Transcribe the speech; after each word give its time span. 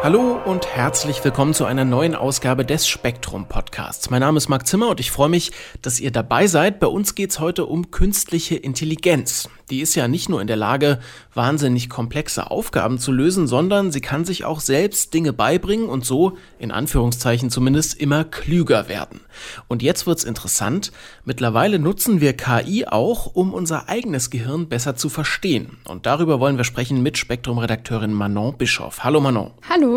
Hallo 0.00 0.38
und 0.44 0.64
herzlich 0.64 1.24
willkommen 1.24 1.54
zu 1.54 1.64
einer 1.64 1.84
neuen 1.84 2.14
Ausgabe 2.14 2.64
des 2.64 2.86
Spektrum 2.86 3.48
Podcasts. 3.48 4.10
Mein 4.10 4.20
Name 4.20 4.38
ist 4.38 4.48
Marc 4.48 4.64
Zimmer 4.64 4.90
und 4.90 5.00
ich 5.00 5.10
freue 5.10 5.28
mich, 5.28 5.50
dass 5.82 5.98
ihr 5.98 6.12
dabei 6.12 6.46
seid. 6.46 6.78
Bei 6.78 6.86
uns 6.86 7.16
geht 7.16 7.30
es 7.30 7.40
heute 7.40 7.66
um 7.66 7.90
künstliche 7.90 8.54
Intelligenz. 8.54 9.48
Die 9.70 9.80
ist 9.80 9.96
ja 9.96 10.08
nicht 10.08 10.28
nur 10.28 10.40
in 10.40 10.46
der 10.46 10.56
Lage, 10.56 11.00
wahnsinnig 11.34 11.90
komplexe 11.90 12.50
Aufgaben 12.50 12.98
zu 12.98 13.12
lösen, 13.12 13.46
sondern 13.46 13.90
sie 13.90 14.00
kann 14.00 14.24
sich 14.24 14.44
auch 14.44 14.60
selbst 14.60 15.12
Dinge 15.12 15.32
beibringen 15.32 15.88
und 15.88 16.06
so, 16.06 16.38
in 16.58 16.70
Anführungszeichen 16.70 17.50
zumindest, 17.50 18.00
immer 18.00 18.24
klüger 18.24 18.88
werden. 18.88 19.20
Und 19.66 19.82
jetzt 19.82 20.06
wird's 20.06 20.24
interessant. 20.24 20.92
Mittlerweile 21.24 21.78
nutzen 21.78 22.20
wir 22.20 22.34
KI 22.34 22.86
auch, 22.86 23.26
um 23.26 23.52
unser 23.52 23.88
eigenes 23.88 24.30
Gehirn 24.30 24.68
besser 24.68 24.96
zu 24.96 25.08
verstehen. 25.10 25.76
Und 25.84 26.06
darüber 26.06 26.40
wollen 26.40 26.56
wir 26.56 26.64
sprechen 26.64 27.02
mit 27.02 27.18
Spektrum-Redakteurin 27.18 28.12
Manon 28.12 28.56
Bischoff. 28.56 29.04
Hallo 29.04 29.20
Manon. 29.20 29.50
Hallo. 29.68 29.87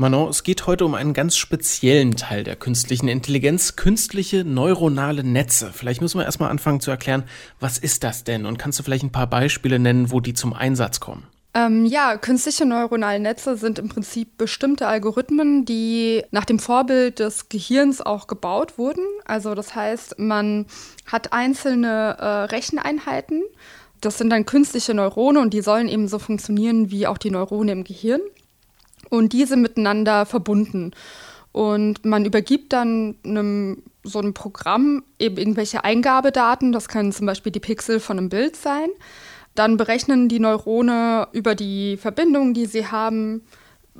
Manon, 0.00 0.28
es 0.28 0.44
geht 0.44 0.68
heute 0.68 0.84
um 0.84 0.94
einen 0.94 1.12
ganz 1.12 1.36
speziellen 1.36 2.14
Teil 2.14 2.44
der 2.44 2.54
künstlichen 2.54 3.08
Intelligenz, 3.08 3.74
künstliche 3.74 4.44
neuronale 4.44 5.24
Netze. 5.24 5.72
Vielleicht 5.74 6.00
müssen 6.00 6.20
wir 6.20 6.24
erstmal 6.24 6.50
anfangen 6.50 6.78
zu 6.78 6.92
erklären, 6.92 7.24
was 7.58 7.78
ist 7.78 8.04
das 8.04 8.22
denn? 8.22 8.46
Und 8.46 8.58
kannst 8.60 8.78
du 8.78 8.84
vielleicht 8.84 9.02
ein 9.02 9.10
paar 9.10 9.26
Beispiele 9.26 9.80
nennen, 9.80 10.12
wo 10.12 10.20
die 10.20 10.34
zum 10.34 10.52
Einsatz 10.52 11.00
kommen? 11.00 11.26
Ähm, 11.52 11.84
ja, 11.84 12.16
künstliche 12.16 12.64
neuronale 12.64 13.18
Netze 13.18 13.56
sind 13.56 13.80
im 13.80 13.88
Prinzip 13.88 14.38
bestimmte 14.38 14.86
Algorithmen, 14.86 15.64
die 15.64 16.22
nach 16.30 16.44
dem 16.44 16.60
Vorbild 16.60 17.18
des 17.18 17.48
Gehirns 17.48 18.00
auch 18.00 18.28
gebaut 18.28 18.78
wurden. 18.78 19.02
Also 19.24 19.56
das 19.56 19.74
heißt, 19.74 20.20
man 20.20 20.66
hat 21.06 21.32
einzelne 21.32 22.16
äh, 22.20 22.24
Recheneinheiten. 22.54 23.42
Das 24.00 24.16
sind 24.16 24.30
dann 24.30 24.46
künstliche 24.46 24.94
Neurone 24.94 25.40
und 25.40 25.52
die 25.54 25.62
sollen 25.62 25.88
eben 25.88 26.06
so 26.06 26.20
funktionieren 26.20 26.92
wie 26.92 27.08
auch 27.08 27.18
die 27.18 27.32
Neurone 27.32 27.72
im 27.72 27.82
Gehirn 27.82 28.20
und 29.10 29.32
diese 29.32 29.56
miteinander 29.56 30.26
verbunden. 30.26 30.92
Und 31.52 32.04
man 32.04 32.24
übergibt 32.24 32.72
dann 32.72 33.16
einem, 33.24 33.82
so 34.04 34.18
einem 34.18 34.34
Programm 34.34 35.02
eben 35.18 35.38
irgendwelche 35.38 35.84
Eingabedaten, 35.84 36.72
das 36.72 36.88
können 36.88 37.12
zum 37.12 37.26
Beispiel 37.26 37.52
die 37.52 37.60
Pixel 37.60 38.00
von 38.00 38.18
einem 38.18 38.28
Bild 38.28 38.56
sein. 38.56 38.88
Dann 39.54 39.76
berechnen 39.76 40.28
die 40.28 40.38
Neurone 40.38 41.28
über 41.32 41.54
die 41.54 41.96
Verbindungen, 41.96 42.54
die 42.54 42.66
sie 42.66 42.86
haben, 42.86 43.42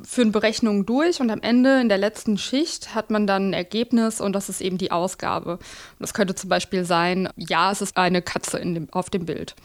führen 0.03 0.31
Berechnungen 0.31 0.87
durch 0.87 1.21
und 1.21 1.31
am 1.31 1.41
Ende 1.41 1.81
in 1.81 1.89
der 1.89 1.99
letzten 1.99 2.39
Schicht 2.39 2.95
hat 2.95 3.11
man 3.11 3.27
dann 3.27 3.51
ein 3.51 3.53
Ergebnis 3.55 4.21
und 4.21 4.33
das 4.33 4.49
ist 4.49 4.61
eben 4.61 4.79
die 4.79 4.93
Ausgabe. 4.93 5.53
Und 5.53 5.61
das 5.99 6.15
könnte 6.15 6.35
zum 6.35 6.49
Beispiel 6.49 6.85
sein, 6.85 7.29
ja, 7.37 7.73
es 7.73 7.83
ist 7.83 7.97
eine 7.97 8.23
Katze 8.23 8.61
dem, 8.61 8.89
auf 8.93 9.11
dem 9.11 9.27
Bild. 9.27 9.57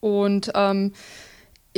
Und 0.00 0.50
ähm, 0.54 0.92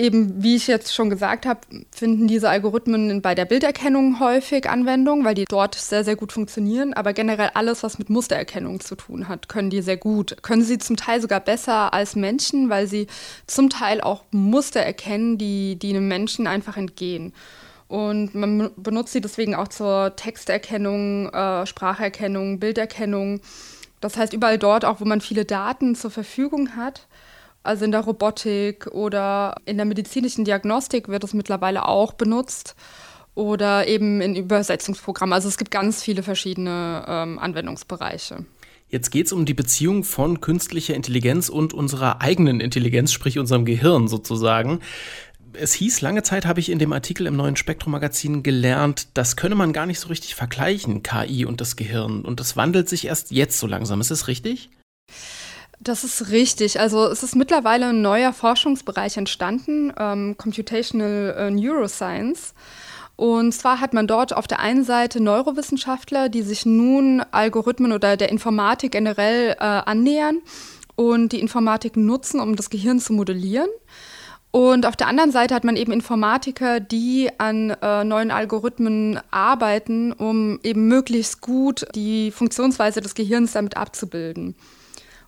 eben, 0.00 0.42
wie 0.42 0.56
ich 0.56 0.66
jetzt 0.66 0.94
schon 0.94 1.10
gesagt 1.10 1.46
habe, 1.46 1.60
finden 1.92 2.26
diese 2.26 2.48
Algorithmen 2.48 3.20
bei 3.20 3.34
der 3.34 3.44
Bilderkennung 3.44 4.18
häufig 4.18 4.68
Anwendung, 4.68 5.24
weil 5.24 5.34
die 5.34 5.44
dort 5.44 5.74
sehr, 5.74 6.04
sehr 6.04 6.16
gut 6.16 6.32
funktionieren. 6.32 6.94
Aber 6.94 7.12
generell 7.12 7.50
alles, 7.54 7.82
was 7.82 7.98
mit 7.98 8.08
Mustererkennung 8.08 8.80
zu 8.80 8.96
tun 8.96 9.28
hat, 9.28 9.48
können 9.48 9.70
die 9.70 9.82
sehr 9.82 9.98
gut. 9.98 10.42
Können 10.42 10.62
sie 10.62 10.78
zum 10.78 10.96
Teil 10.96 11.20
sogar 11.20 11.40
besser 11.40 11.92
als 11.92 12.16
Menschen, 12.16 12.70
weil 12.70 12.86
sie 12.86 13.06
zum 13.46 13.68
Teil 13.68 14.00
auch 14.00 14.24
Muster 14.30 14.80
erkennen, 14.80 15.36
die, 15.36 15.76
die 15.76 15.90
einem 15.90 16.08
Menschen 16.08 16.46
einfach 16.46 16.76
entgehen. 16.76 17.34
Und 17.86 18.34
man 18.34 18.70
benutzt 18.76 19.12
sie 19.12 19.20
deswegen 19.20 19.54
auch 19.54 19.68
zur 19.68 20.14
Texterkennung, 20.16 21.28
äh, 21.28 21.66
Spracherkennung, 21.66 22.58
Bilderkennung. 22.58 23.40
Das 24.00 24.16
heißt, 24.16 24.32
überall 24.32 24.58
dort, 24.58 24.84
auch 24.84 25.00
wo 25.00 25.04
man 25.04 25.20
viele 25.20 25.44
Daten 25.44 25.94
zur 25.94 26.10
Verfügung 26.10 26.76
hat, 26.76 27.06
also 27.62 27.84
in 27.84 27.92
der 27.92 28.00
Robotik 28.00 28.86
oder 28.88 29.56
in 29.66 29.76
der 29.76 29.86
medizinischen 29.86 30.44
Diagnostik 30.44 31.08
wird 31.08 31.24
es 31.24 31.34
mittlerweile 31.34 31.86
auch 31.86 32.14
benutzt 32.14 32.74
oder 33.34 33.86
eben 33.86 34.20
in 34.20 34.34
Übersetzungsprogrammen. 34.34 35.32
Also 35.32 35.48
es 35.48 35.58
gibt 35.58 35.70
ganz 35.70 36.02
viele 36.02 36.22
verschiedene 36.22 37.04
ähm, 37.06 37.38
Anwendungsbereiche. 37.38 38.44
Jetzt 38.88 39.10
geht 39.10 39.26
es 39.26 39.32
um 39.32 39.44
die 39.44 39.54
Beziehung 39.54 40.02
von 40.02 40.40
künstlicher 40.40 40.94
Intelligenz 40.94 41.48
und 41.48 41.72
unserer 41.72 42.20
eigenen 42.20 42.60
Intelligenz, 42.60 43.12
sprich 43.12 43.38
unserem 43.38 43.64
Gehirn 43.64 44.08
sozusagen. 44.08 44.80
Es 45.52 45.72
hieß, 45.74 46.00
lange 46.00 46.22
Zeit 46.22 46.44
habe 46.44 46.60
ich 46.60 46.70
in 46.70 46.80
dem 46.80 46.92
Artikel 46.92 47.26
im 47.26 47.36
neuen 47.36 47.56
Spektrum-Magazin 47.56 48.42
gelernt, 48.42 49.08
das 49.14 49.36
könne 49.36 49.54
man 49.54 49.72
gar 49.72 49.86
nicht 49.86 50.00
so 50.00 50.08
richtig 50.08 50.34
vergleichen, 50.34 51.02
KI 51.02 51.44
und 51.44 51.60
das 51.60 51.76
Gehirn. 51.76 52.22
Und 52.22 52.40
das 52.40 52.56
wandelt 52.56 52.88
sich 52.88 53.06
erst 53.06 53.30
jetzt 53.30 53.58
so 53.58 53.66
langsam. 53.66 54.00
Ist 54.00 54.10
das 54.10 54.28
richtig? 54.28 54.70
Das 55.82 56.04
ist 56.04 56.30
richtig. 56.30 56.78
Also 56.78 57.06
es 57.06 57.22
ist 57.22 57.34
mittlerweile 57.34 57.86
ein 57.86 58.02
neuer 58.02 58.34
Forschungsbereich 58.34 59.16
entstanden, 59.16 59.92
ähm, 59.98 60.36
Computational 60.36 61.34
äh, 61.38 61.50
Neuroscience. 61.50 62.52
Und 63.16 63.52
zwar 63.52 63.80
hat 63.80 63.94
man 63.94 64.06
dort 64.06 64.34
auf 64.34 64.46
der 64.46 64.60
einen 64.60 64.84
Seite 64.84 65.22
Neurowissenschaftler, 65.22 66.28
die 66.28 66.42
sich 66.42 66.66
nun 66.66 67.22
Algorithmen 67.30 67.92
oder 67.92 68.18
der 68.18 68.30
Informatik 68.30 68.92
generell 68.92 69.52
äh, 69.52 69.64
annähern 69.64 70.38
und 70.96 71.32
die 71.32 71.40
Informatik 71.40 71.96
nutzen, 71.96 72.40
um 72.40 72.56
das 72.56 72.68
Gehirn 72.68 72.98
zu 73.00 73.14
modellieren. 73.14 73.68
Und 74.50 74.84
auf 74.84 74.96
der 74.96 75.06
anderen 75.06 75.32
Seite 75.32 75.54
hat 75.54 75.64
man 75.64 75.76
eben 75.76 75.92
Informatiker, 75.92 76.80
die 76.80 77.30
an 77.38 77.70
äh, 77.70 78.04
neuen 78.04 78.30
Algorithmen 78.30 79.18
arbeiten, 79.30 80.12
um 80.12 80.60
eben 80.62 80.88
möglichst 80.88 81.40
gut 81.40 81.86
die 81.94 82.30
Funktionsweise 82.32 83.00
des 83.00 83.14
Gehirns 83.14 83.52
damit 83.52 83.78
abzubilden. 83.78 84.56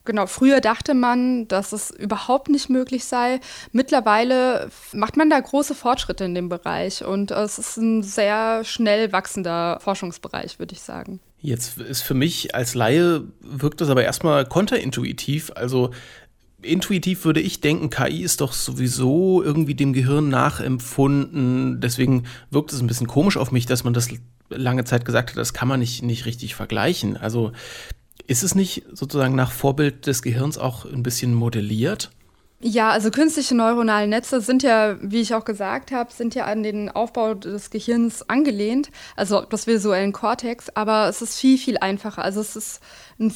Genau, 0.05 0.27
früher 0.27 0.61
dachte 0.61 0.95
man, 0.95 1.47
dass 1.47 1.73
es 1.73 1.91
überhaupt 1.91 2.49
nicht 2.49 2.69
möglich 2.69 3.05
sei. 3.05 3.41
Mittlerweile 3.71 4.71
macht 4.93 5.17
man 5.17 5.31
da 5.31 5.39
große 5.39 5.75
Fortschritte 5.75 6.25
in 6.25 6.35
dem 6.35 6.49
Bereich 6.49 7.05
und 7.05 7.31
es 7.31 7.59
ist 7.59 7.77
ein 7.77 8.03
sehr 8.03 8.65
schnell 8.65 9.13
wachsender 9.13 9.79
Forschungsbereich, 9.81 10.59
würde 10.59 10.75
ich 10.75 10.81
sagen. 10.81 11.21
Jetzt 11.41 11.79
ist 11.79 12.03
für 12.03 12.15
mich 12.15 12.55
als 12.55 12.75
Laie 12.75 13.23
wirkt 13.41 13.81
das 13.81 13.91
aber 13.91 14.05
erstmal 14.05 14.45
konterintuitiv. 14.45 15.53
Also 15.55 15.91
intuitiv 16.63 17.25
würde 17.25 17.41
ich 17.41 17.61
denken, 17.61 17.91
KI 17.91 18.23
ist 18.23 18.41
doch 18.41 18.53
sowieso 18.53 19.43
irgendwie 19.43 19.75
dem 19.75 19.93
Gehirn 19.93 20.29
nachempfunden. 20.29 21.81
Deswegen 21.81 22.25
wirkt 22.51 22.73
es 22.73 22.81
ein 22.81 22.87
bisschen 22.87 23.09
komisch 23.09 23.37
auf 23.37 23.53
mich, 23.53 23.67
dass 23.67 23.85
man 23.85 23.95
das 23.95 24.09
lange 24.49 24.85
Zeit 24.85 25.05
gesagt 25.05 25.31
hat, 25.31 25.37
das 25.37 25.53
kann 25.53 25.69
man 25.69 25.81
nicht, 25.81 26.03
nicht 26.03 26.27
richtig 26.27 26.55
vergleichen. 26.55 27.17
Also 27.17 27.53
ist 28.27 28.43
es 28.43 28.55
nicht 28.55 28.85
sozusagen 28.93 29.35
nach 29.35 29.53
Vorbild 29.53 30.07
des 30.07 30.23
Gehirns 30.23 30.59
auch 30.59 30.85
ein 30.85 31.03
bisschen 31.03 31.35
modelliert? 31.35 32.11
Ja, 32.65 32.91
also 32.91 33.11
künstliche 33.11 33.57
neuronale 33.57 34.07
Netze 34.07 34.41
sind 34.41 34.63
ja, 34.63 34.97
wie 35.03 35.21
ich 35.21 35.35
auch 35.35 35.45
gesagt 35.45 35.91
habe, 35.91 36.13
sind 36.13 36.37
ja 36.37 36.45
an 36.45 36.63
den 36.63 36.89
Aufbau 36.91 37.35
des 37.35 37.71
Gehirns 37.71 38.29
angelehnt, 38.29 38.91
also 39.17 39.41
das 39.41 39.67
visuellen 39.67 40.13
Kortex, 40.13 40.69
aber 40.71 41.09
es 41.09 41.23
ist 41.23 41.41
viel, 41.41 41.59
viel 41.59 41.79
einfacher. 41.79 42.23
Also 42.23 42.41
es 42.41 42.55
ist 42.55 42.81
ein 43.19 43.35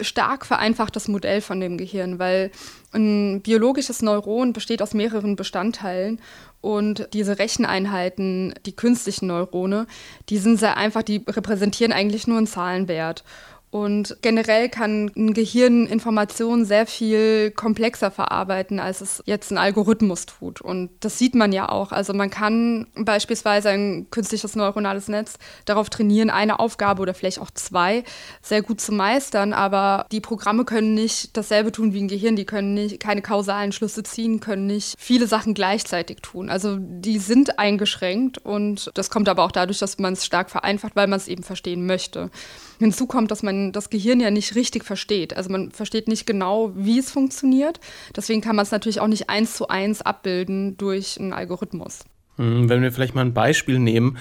stark 0.00 0.44
vereinfachtes 0.44 1.08
Modell 1.08 1.40
von 1.40 1.58
dem 1.58 1.78
Gehirn, 1.78 2.18
weil 2.18 2.50
ein 2.92 3.40
biologisches 3.40 4.02
Neuron 4.02 4.52
besteht 4.52 4.82
aus 4.82 4.92
mehreren 4.92 5.36
Bestandteilen 5.36 6.20
und 6.60 7.08
diese 7.12 7.38
Recheneinheiten, 7.38 8.54
die 8.66 8.76
künstlichen 8.76 9.28
Neurone, 9.28 9.86
die 10.28 10.38
sind 10.38 10.58
sehr 10.58 10.76
einfach, 10.76 11.02
die 11.02 11.24
repräsentieren 11.26 11.92
eigentlich 11.92 12.26
nur 12.26 12.38
einen 12.38 12.46
Zahlenwert. 12.46 13.24
Und 13.70 14.16
generell 14.22 14.68
kann 14.68 15.10
ein 15.16 15.34
Gehirn 15.34 15.86
Informationen 15.86 16.64
sehr 16.64 16.86
viel 16.86 17.50
komplexer 17.50 18.12
verarbeiten, 18.12 18.78
als 18.78 19.00
es 19.00 19.22
jetzt 19.26 19.50
ein 19.50 19.58
Algorithmus 19.58 20.24
tut. 20.24 20.60
Und 20.60 20.90
das 21.00 21.18
sieht 21.18 21.34
man 21.34 21.52
ja 21.52 21.68
auch. 21.68 21.90
Also 21.90 22.14
man 22.14 22.30
kann 22.30 22.86
beispielsweise 22.94 23.70
ein 23.70 24.06
künstliches 24.10 24.54
neuronales 24.54 25.08
Netz 25.08 25.34
darauf 25.64 25.90
trainieren, 25.90 26.30
eine 26.30 26.60
Aufgabe 26.60 27.02
oder 27.02 27.12
vielleicht 27.12 27.40
auch 27.40 27.50
zwei 27.50 28.04
sehr 28.40 28.62
gut 28.62 28.80
zu 28.80 28.92
meistern. 28.92 29.52
Aber 29.52 30.06
die 30.12 30.20
Programme 30.20 30.64
können 30.64 30.94
nicht 30.94 31.36
dasselbe 31.36 31.72
tun 31.72 31.92
wie 31.92 32.02
ein 32.02 32.08
Gehirn. 32.08 32.36
Die 32.36 32.46
können 32.46 32.72
nicht 32.72 33.00
keine 33.00 33.20
kausalen 33.20 33.72
Schlüsse 33.72 34.04
ziehen, 34.04 34.38
können 34.38 34.66
nicht 34.66 34.94
viele 34.96 35.26
Sachen 35.26 35.54
gleichzeitig 35.54 36.18
tun. 36.22 36.50
Also 36.50 36.78
die 36.78 37.18
sind 37.18 37.58
eingeschränkt 37.58 38.38
und 38.38 38.92
das 38.94 39.10
kommt 39.10 39.28
aber 39.28 39.42
auch 39.42 39.52
dadurch, 39.52 39.80
dass 39.80 39.98
man 39.98 40.12
es 40.12 40.24
stark 40.24 40.50
vereinfacht, 40.50 40.94
weil 40.94 41.08
man 41.08 41.18
es 41.18 41.26
eben 41.26 41.42
verstehen 41.42 41.84
möchte. 41.84 42.30
Hinzu 42.78 43.06
kommt, 43.06 43.30
dass 43.30 43.42
man 43.42 43.55
das 43.72 43.90
Gehirn 43.90 44.20
ja 44.20 44.30
nicht 44.30 44.54
richtig 44.54 44.84
versteht. 44.84 45.36
Also 45.36 45.50
man 45.50 45.70
versteht 45.70 46.08
nicht 46.08 46.26
genau, 46.26 46.72
wie 46.74 46.98
es 46.98 47.10
funktioniert. 47.10 47.80
Deswegen 48.14 48.40
kann 48.40 48.56
man 48.56 48.64
es 48.64 48.70
natürlich 48.70 49.00
auch 49.00 49.08
nicht 49.08 49.28
eins 49.28 49.56
zu 49.56 49.68
eins 49.68 50.02
abbilden 50.02 50.76
durch 50.76 51.18
einen 51.20 51.32
Algorithmus. 51.32 52.00
Hm, 52.36 52.68
wenn 52.68 52.82
wir 52.82 52.92
vielleicht 52.92 53.14
mal 53.14 53.24
ein 53.24 53.34
Beispiel 53.34 53.78
nehmen. 53.78 54.18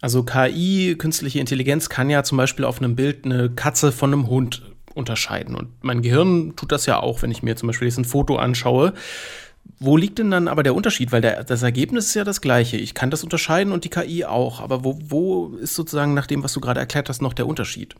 Also 0.00 0.22
KI, 0.22 0.94
künstliche 0.98 1.40
Intelligenz, 1.40 1.88
kann 1.88 2.10
ja 2.10 2.22
zum 2.22 2.38
Beispiel 2.38 2.64
auf 2.64 2.78
einem 2.78 2.96
Bild 2.96 3.24
eine 3.24 3.50
Katze 3.50 3.92
von 3.92 4.12
einem 4.12 4.28
Hund 4.28 4.62
unterscheiden. 4.94 5.54
Und 5.54 5.68
mein 5.82 6.02
Gehirn 6.02 6.54
tut 6.56 6.72
das 6.72 6.86
ja 6.86 7.00
auch, 7.00 7.22
wenn 7.22 7.30
ich 7.30 7.42
mir 7.42 7.56
zum 7.56 7.66
Beispiel 7.68 7.88
jetzt 7.88 7.98
ein 7.98 8.04
Foto 8.04 8.36
anschaue. 8.36 8.94
Wo 9.78 9.96
liegt 9.96 10.18
denn 10.18 10.30
dann 10.30 10.48
aber 10.48 10.62
der 10.62 10.74
Unterschied? 10.74 11.12
Weil 11.12 11.20
der, 11.20 11.44
das 11.44 11.62
Ergebnis 11.62 12.06
ist 12.06 12.14
ja 12.14 12.24
das 12.24 12.40
gleiche. 12.40 12.76
Ich 12.76 12.94
kann 12.94 13.10
das 13.10 13.24
unterscheiden 13.24 13.72
und 13.72 13.84
die 13.84 13.90
KI 13.90 14.24
auch. 14.24 14.60
Aber 14.60 14.84
wo, 14.84 14.98
wo 15.02 15.56
ist 15.56 15.74
sozusagen 15.74 16.14
nach 16.14 16.26
dem, 16.26 16.42
was 16.42 16.52
du 16.52 16.60
gerade 16.60 16.80
erklärt 16.80 17.08
hast, 17.08 17.20
noch 17.20 17.34
der 17.34 17.46
Unterschied? 17.46 17.94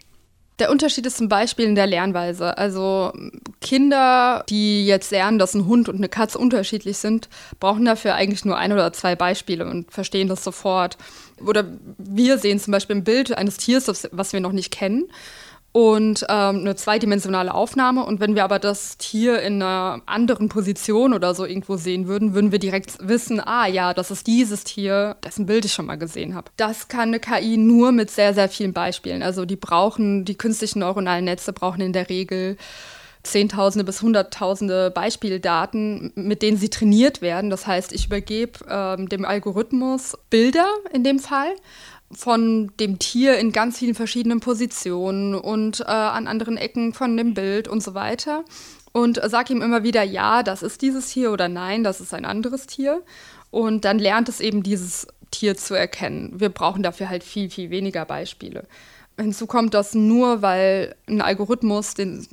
Der 0.58 0.70
Unterschied 0.70 1.04
ist 1.04 1.18
zum 1.18 1.28
Beispiel 1.28 1.66
in 1.66 1.74
der 1.74 1.86
Lernweise. 1.86 2.56
Also 2.56 3.12
Kinder, 3.60 4.42
die 4.48 4.86
jetzt 4.86 5.10
lernen, 5.10 5.38
dass 5.38 5.54
ein 5.54 5.66
Hund 5.66 5.88
und 5.88 5.96
eine 5.96 6.08
Katze 6.08 6.38
unterschiedlich 6.38 6.96
sind, 6.96 7.28
brauchen 7.60 7.84
dafür 7.84 8.14
eigentlich 8.14 8.44
nur 8.44 8.56
ein 8.56 8.72
oder 8.72 8.92
zwei 8.92 9.16
Beispiele 9.16 9.66
und 9.66 9.92
verstehen 9.92 10.28
das 10.28 10.42
sofort. 10.42 10.96
Oder 11.44 11.66
wir 11.98 12.38
sehen 12.38 12.58
zum 12.58 12.72
Beispiel 12.72 12.96
ein 12.96 13.04
Bild 13.04 13.36
eines 13.36 13.58
Tiers, 13.58 14.08
was 14.12 14.32
wir 14.32 14.40
noch 14.40 14.52
nicht 14.52 14.70
kennen 14.70 15.04
und 15.76 16.24
ähm, 16.30 16.60
eine 16.60 16.74
zweidimensionale 16.74 17.52
Aufnahme. 17.52 18.06
Und 18.06 18.18
wenn 18.18 18.34
wir 18.34 18.44
aber 18.44 18.58
das 18.58 18.96
Tier 18.96 19.42
in 19.42 19.60
einer 19.60 20.00
anderen 20.06 20.48
Position 20.48 21.12
oder 21.12 21.34
so 21.34 21.44
irgendwo 21.44 21.76
sehen 21.76 22.08
würden, 22.08 22.32
würden 22.32 22.50
wir 22.50 22.58
direkt 22.58 22.96
wissen, 23.06 23.46
ah 23.46 23.66
ja, 23.66 23.92
das 23.92 24.10
ist 24.10 24.26
dieses 24.26 24.64
Tier, 24.64 25.16
dessen 25.22 25.44
Bild 25.44 25.66
ich 25.66 25.74
schon 25.74 25.84
mal 25.84 25.98
gesehen 25.98 26.34
habe. 26.34 26.50
Das 26.56 26.88
kann 26.88 27.08
eine 27.10 27.20
KI 27.20 27.58
nur 27.58 27.92
mit 27.92 28.10
sehr, 28.10 28.32
sehr 28.32 28.48
vielen 28.48 28.72
Beispielen. 28.72 29.22
Also 29.22 29.44
die 29.44 29.56
brauchen, 29.56 30.24
die 30.24 30.38
künstlichen 30.38 30.78
neuronalen 30.78 31.26
Netze 31.26 31.52
brauchen 31.52 31.82
in 31.82 31.92
der 31.92 32.08
Regel 32.08 32.56
Zehntausende 33.22 33.84
bis 33.84 34.00
Hunderttausende 34.00 34.90
Beispieldaten, 34.90 36.12
mit 36.14 36.40
denen 36.40 36.56
sie 36.56 36.70
trainiert 36.70 37.20
werden. 37.20 37.50
Das 37.50 37.66
heißt, 37.66 37.92
ich 37.92 38.06
übergebe 38.06 38.60
ähm, 38.70 39.10
dem 39.10 39.26
Algorithmus 39.26 40.16
Bilder 40.30 40.68
in 40.92 41.04
dem 41.04 41.18
Fall 41.18 41.50
von 42.12 42.70
dem 42.78 42.98
Tier 42.98 43.38
in 43.38 43.52
ganz 43.52 43.78
vielen 43.78 43.94
verschiedenen 43.94 44.40
Positionen 44.40 45.34
und 45.34 45.80
äh, 45.80 45.84
an 45.84 46.26
anderen 46.28 46.56
Ecken 46.56 46.92
von 46.92 47.16
dem 47.16 47.34
Bild 47.34 47.68
und 47.68 47.82
so 47.82 47.94
weiter. 47.94 48.44
Und 48.92 49.20
sage 49.22 49.52
ihm 49.52 49.60
immer 49.60 49.82
wieder, 49.82 50.02
ja, 50.02 50.42
das 50.42 50.62
ist 50.62 50.80
dieses 50.80 51.08
Tier 51.08 51.32
oder 51.32 51.48
nein, 51.48 51.84
das 51.84 52.00
ist 52.00 52.14
ein 52.14 52.24
anderes 52.24 52.66
Tier. 52.66 53.02
Und 53.50 53.84
dann 53.84 53.98
lernt 53.98 54.28
es 54.28 54.40
eben 54.40 54.62
dieses 54.62 55.06
Tier 55.30 55.56
zu 55.56 55.74
erkennen. 55.74 56.32
Wir 56.40 56.48
brauchen 56.48 56.82
dafür 56.82 57.08
halt 57.08 57.24
viel, 57.24 57.50
viel 57.50 57.70
weniger 57.70 58.04
Beispiele. 58.04 58.66
Hinzu 59.18 59.46
kommt, 59.46 59.74
dass 59.74 59.94
nur 59.94 60.42
weil 60.42 60.94
ein 61.08 61.20
Algorithmus 61.20 61.94
den, 61.94 62.26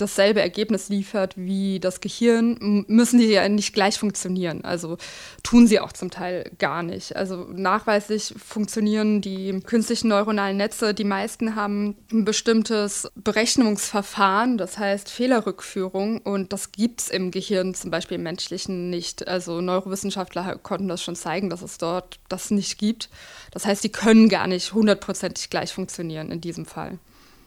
dasselbe 0.00 0.40
Ergebnis 0.40 0.88
liefert 0.88 1.34
wie 1.36 1.80
das 1.80 2.00
Gehirn, 2.00 2.84
müssen 2.88 3.18
die 3.18 3.26
ja 3.26 3.48
nicht 3.48 3.74
gleich 3.74 3.98
funktionieren. 3.98 4.64
Also 4.64 4.96
tun 5.42 5.66
sie 5.66 5.80
auch 5.80 5.92
zum 5.92 6.10
Teil 6.10 6.50
gar 6.58 6.82
nicht. 6.82 7.16
Also 7.16 7.46
nachweislich 7.52 8.34
funktionieren 8.36 9.20
die 9.20 9.60
künstlichen 9.60 10.08
neuronalen 10.08 10.56
Netze. 10.56 10.94
Die 10.94 11.04
meisten 11.04 11.54
haben 11.56 11.96
ein 12.12 12.24
bestimmtes 12.24 13.10
Berechnungsverfahren, 13.14 14.58
das 14.58 14.78
heißt 14.78 15.10
Fehlerrückführung. 15.10 16.18
Und 16.18 16.52
das 16.52 16.72
gibt 16.72 17.02
es 17.02 17.08
im 17.10 17.30
Gehirn 17.30 17.74
zum 17.74 17.90
Beispiel 17.90 18.16
im 18.16 18.22
menschlichen 18.22 18.90
nicht. 18.90 19.28
Also 19.28 19.60
Neurowissenschaftler 19.60 20.56
konnten 20.58 20.88
das 20.88 21.02
schon 21.02 21.16
zeigen, 21.16 21.50
dass 21.50 21.62
es 21.62 21.78
dort 21.78 22.18
das 22.28 22.50
nicht 22.50 22.78
gibt. 22.78 23.08
Das 23.50 23.66
heißt, 23.66 23.84
die 23.84 23.92
können 23.92 24.28
gar 24.28 24.46
nicht 24.46 24.72
hundertprozentig 24.72 25.50
gleich 25.50 25.72
funktionieren 25.72 26.30
in 26.30 26.40
diesem 26.40 26.66
Fall. 26.66 26.98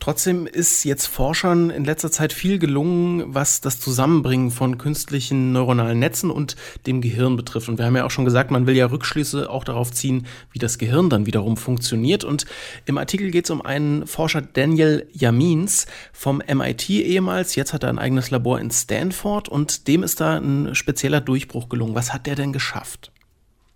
Trotzdem 0.03 0.47
ist 0.47 0.83
jetzt 0.83 1.05
Forschern 1.05 1.69
in 1.69 1.85
letzter 1.85 2.11
Zeit 2.11 2.33
viel 2.33 2.59
gelungen, 2.59 3.23
was 3.33 3.61
das 3.61 3.79
Zusammenbringen 3.79 4.51
von 4.51 4.77
künstlichen 4.77 5.53
neuronalen 5.53 5.97
Netzen 5.97 6.29
und 6.29 6.57
dem 6.85 6.99
Gehirn 6.99 7.37
betrifft. 7.37 7.69
Und 7.69 7.77
wir 7.77 7.85
haben 7.85 7.95
ja 7.95 8.03
auch 8.03 8.11
schon 8.11 8.25
gesagt, 8.25 8.51
man 8.51 8.67
will 8.67 8.75
ja 8.75 8.87
Rückschlüsse 8.87 9.49
auch 9.49 9.63
darauf 9.63 9.93
ziehen, 9.93 10.27
wie 10.51 10.59
das 10.59 10.77
Gehirn 10.77 11.09
dann 11.09 11.25
wiederum 11.25 11.55
funktioniert. 11.55 12.25
Und 12.25 12.45
im 12.83 12.97
Artikel 12.97 13.31
geht 13.31 13.45
es 13.45 13.49
um 13.49 13.61
einen 13.61 14.05
Forscher 14.05 14.41
Daniel 14.41 15.07
Yamins 15.13 15.85
vom 16.11 16.43
MIT 16.53 16.89
ehemals. 16.89 17.55
Jetzt 17.55 17.71
hat 17.71 17.83
er 17.83 17.89
ein 17.89 17.97
eigenes 17.97 18.29
Labor 18.29 18.59
in 18.59 18.71
Stanford 18.71 19.47
und 19.47 19.87
dem 19.87 20.03
ist 20.03 20.19
da 20.19 20.35
ein 20.35 20.75
spezieller 20.75 21.21
Durchbruch 21.21 21.69
gelungen. 21.69 21.95
Was 21.95 22.11
hat 22.11 22.25
der 22.27 22.35
denn 22.35 22.51
geschafft? 22.51 23.13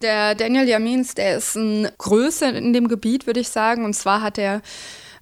Der 0.01 0.35
Daniel 0.35 0.67
Yamins, 0.67 1.15
der 1.15 1.37
ist 1.37 1.55
eine 1.55 1.93
Größe 1.97 2.49
in 2.49 2.73
dem 2.73 2.89
Gebiet, 2.89 3.27
würde 3.27 3.39
ich 3.39 3.47
sagen. 3.47 3.85
Und 3.85 3.93
zwar 3.93 4.21
hat 4.21 4.37
er 4.37 4.61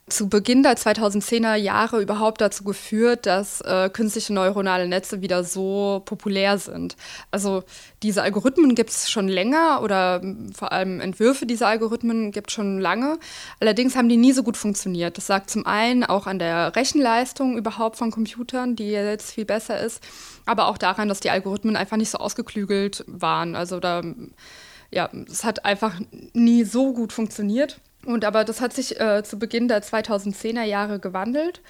zu 0.07 0.30
Beginn 0.30 0.62
der 0.62 0.78
2010er 0.78 1.56
Jahre 1.56 2.00
überhaupt 2.00 2.40
dazu 2.40 2.63
geführt, 2.63 3.25
dass 3.25 3.62
äh, 3.62 3.90
künstliche 3.90 4.34
neuronale 4.34 4.88
Netze 4.88 5.22
wieder 5.22 5.44
so 5.44 6.04
populär 6.06 6.60
sind. 6.60 6.96
Also 7.31 7.63
diese 8.04 8.22
Algorithmen 8.22 8.75
gibt 8.75 8.92
es 8.92 9.10
schon 9.10 9.28
länger 9.28 9.81
oder 9.81 10.22
vor 10.54 10.72
allem 10.72 11.02
Entwürfe 11.02 11.48
dieser 11.48 11.68
Algorithmen 11.68 12.31
gibt 12.31 12.50
es 12.50 12.54
schon 12.54 12.80
lange. 12.80 13.18
Allerdings 13.60 13.96
haben 13.96 14.07
die 14.07 14.18
nie 14.18 14.31
so 14.31 14.44
gut 14.44 14.57
funktioniert. 14.57 15.18
Das 15.18 15.25
sagt 15.25 15.50
zum 15.50 15.66
einen 15.66 16.04
auch 16.04 16.28
an 16.28 16.38
der 16.38 16.75
Rechenleistung 16.75 17.57
überhaupt 17.57 17.98
von 17.98 18.12
Computern, 18.12 18.75
die 18.75 18.92
jetzt 18.92 19.31
viel 19.31 19.46
besser 19.46 19.80
ist, 19.80 20.04
aber 20.46 20.68
auch 20.68 20.78
daran, 20.78 21.10
dass 21.10 21.19
die 21.19 21.31
Algorithmen 21.31 21.75
einfach 21.75 21.98
nicht 21.98 22.12
so 22.12 22.19
ausgeklügelt 22.19 23.04
waren. 23.07 23.56
Also 23.56 23.80
da, 23.80 24.04
ja, 24.92 25.10
es 25.28 25.44
hat 25.44 25.66
einfach 25.66 26.00
nie 26.34 26.63
so 26.63 26.94
gut 26.94 27.12
funktioniert. 27.12 27.81
Und 28.06 28.24
aber 28.24 28.44
das 28.44 28.62
hat 28.62 28.74
sich 28.74 29.00
äh, 29.00 29.24
zu 29.24 29.40
Beginn 29.40 29.68
der 29.68 29.84
2010er 29.84 30.63
Jahre 30.63 31.00
gewandelt 31.00 31.62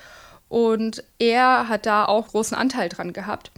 und 0.49 1.03
er 1.17 1.69
hat 1.69 1.85
da 1.85 2.05
auch 2.05 2.27
großen 2.27 2.57
Anteil 2.57 2.89
dran 2.89 3.13
gehabt. 3.13 3.51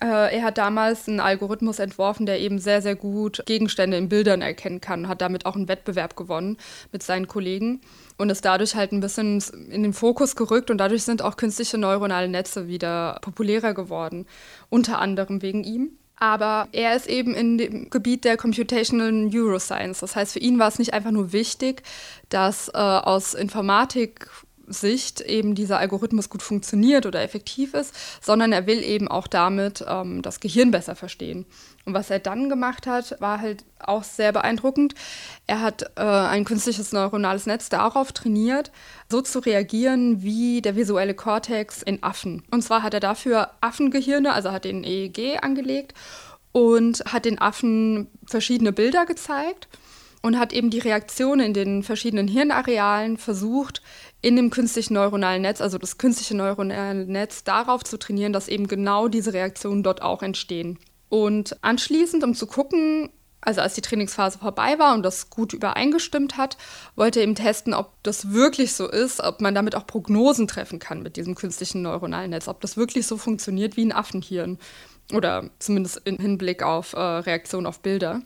Äh, 0.00 0.36
er 0.36 0.42
hat 0.42 0.58
damals 0.58 1.06
einen 1.06 1.20
Algorithmus 1.20 1.78
entworfen, 1.78 2.26
der 2.26 2.40
eben 2.40 2.58
sehr, 2.58 2.82
sehr 2.82 2.96
gut 2.96 3.42
Gegenstände 3.46 3.96
in 3.96 4.08
Bildern 4.08 4.42
erkennen 4.42 4.80
kann, 4.80 5.06
hat 5.06 5.20
damit 5.20 5.46
auch 5.46 5.54
einen 5.54 5.68
Wettbewerb 5.68 6.16
gewonnen 6.16 6.56
mit 6.90 7.02
seinen 7.02 7.28
Kollegen 7.28 7.80
und 8.18 8.30
ist 8.30 8.44
dadurch 8.44 8.74
halt 8.74 8.92
ein 8.92 9.00
bisschen 9.00 9.40
in 9.70 9.82
den 9.82 9.92
Fokus 9.92 10.34
gerückt 10.34 10.70
und 10.70 10.78
dadurch 10.78 11.04
sind 11.04 11.22
auch 11.22 11.36
künstliche 11.36 11.78
neuronale 11.78 12.28
Netze 12.28 12.66
wieder 12.66 13.18
populärer 13.20 13.74
geworden, 13.74 14.26
unter 14.70 14.98
anderem 14.98 15.42
wegen 15.42 15.62
ihm. 15.62 15.98
Aber 16.16 16.68
er 16.72 16.94
ist 16.94 17.08
eben 17.08 17.34
in 17.34 17.58
dem 17.58 17.90
Gebiet 17.90 18.24
der 18.24 18.36
Computational 18.36 19.10
Neuroscience. 19.12 20.00
Das 20.00 20.14
heißt, 20.14 20.34
für 20.34 20.38
ihn 20.38 20.58
war 20.58 20.68
es 20.68 20.78
nicht 20.78 20.94
einfach 20.94 21.10
nur 21.10 21.32
wichtig, 21.32 21.82
dass 22.28 22.68
äh, 22.68 22.78
aus 22.78 23.34
Informatik 23.34 24.28
Sicht 24.72 25.20
eben 25.20 25.54
dieser 25.54 25.78
Algorithmus 25.78 26.28
gut 26.28 26.42
funktioniert 26.42 27.06
oder 27.06 27.22
effektiv 27.22 27.74
ist, 27.74 27.94
sondern 28.20 28.52
er 28.52 28.66
will 28.66 28.82
eben 28.82 29.08
auch 29.08 29.26
damit 29.26 29.84
ähm, 29.86 30.22
das 30.22 30.40
Gehirn 30.40 30.70
besser 30.70 30.96
verstehen. 30.96 31.46
Und 31.84 31.94
was 31.94 32.10
er 32.10 32.20
dann 32.20 32.48
gemacht 32.48 32.86
hat, 32.86 33.20
war 33.20 33.40
halt 33.40 33.64
auch 33.80 34.04
sehr 34.04 34.32
beeindruckend. 34.32 34.94
Er 35.46 35.60
hat 35.60 35.90
äh, 35.96 36.02
ein 36.02 36.44
künstliches 36.44 36.92
neuronales 36.92 37.46
Netz 37.46 37.68
darauf 37.68 38.12
trainiert, 38.12 38.70
so 39.08 39.20
zu 39.20 39.40
reagieren 39.40 40.22
wie 40.22 40.62
der 40.62 40.76
visuelle 40.76 41.14
Kortex 41.14 41.82
in 41.82 42.02
Affen. 42.02 42.44
Und 42.50 42.62
zwar 42.62 42.82
hat 42.82 42.94
er 42.94 43.00
dafür 43.00 43.50
Affengehirne, 43.60 44.32
also 44.32 44.52
hat 44.52 44.64
den 44.64 44.84
EEG 44.84 45.42
angelegt 45.42 45.94
und 46.52 47.02
hat 47.06 47.24
den 47.24 47.40
Affen 47.40 48.08
verschiedene 48.26 48.72
Bilder 48.72 49.06
gezeigt 49.06 49.68
und 50.22 50.38
hat 50.38 50.52
eben 50.52 50.70
die 50.70 50.78
Reaktion 50.78 51.40
in 51.40 51.52
den 51.52 51.82
verschiedenen 51.82 52.28
Hirnarealen 52.28 53.16
versucht, 53.18 53.82
in 54.22 54.36
dem 54.36 54.50
künstlichen 54.50 54.94
neuronalen 54.94 55.42
Netz, 55.42 55.60
also 55.60 55.78
das 55.78 55.98
künstliche 55.98 56.36
neuronale 56.36 57.04
Netz, 57.06 57.44
darauf 57.44 57.82
zu 57.82 57.98
trainieren, 57.98 58.32
dass 58.32 58.48
eben 58.48 58.68
genau 58.68 59.08
diese 59.08 59.32
Reaktionen 59.32 59.82
dort 59.82 60.00
auch 60.00 60.22
entstehen. 60.22 60.78
Und 61.08 61.56
anschließend, 61.62 62.24
um 62.24 62.34
zu 62.34 62.46
gucken, 62.46 63.10
also 63.42 63.60
als 63.60 63.74
die 63.74 63.82
Trainingsphase 63.82 64.38
vorbei 64.38 64.78
war 64.78 64.94
und 64.94 65.02
das 65.02 65.28
gut 65.28 65.52
übereingestimmt 65.52 66.36
hat, 66.36 66.56
wollte 66.94 67.18
er 67.18 67.24
eben 67.24 67.34
testen, 67.34 67.74
ob 67.74 67.92
das 68.04 68.30
wirklich 68.30 68.72
so 68.74 68.88
ist, 68.88 69.20
ob 69.20 69.40
man 69.40 69.54
damit 69.54 69.74
auch 69.74 69.86
Prognosen 69.86 70.46
treffen 70.46 70.78
kann 70.78 71.02
mit 71.02 71.16
diesem 71.16 71.34
künstlichen 71.34 71.82
neuronalen 71.82 72.30
Netz, 72.30 72.46
ob 72.46 72.60
das 72.60 72.76
wirklich 72.76 73.08
so 73.08 73.16
funktioniert 73.16 73.76
wie 73.76 73.84
ein 73.84 73.92
Affenhirn 73.92 74.58
oder 75.12 75.50
zumindest 75.58 76.00
im 76.04 76.18
Hinblick 76.18 76.62
auf 76.62 76.92
äh, 76.92 77.00
Reaktion 77.00 77.66
auf 77.66 77.80
Bilder 77.80 78.22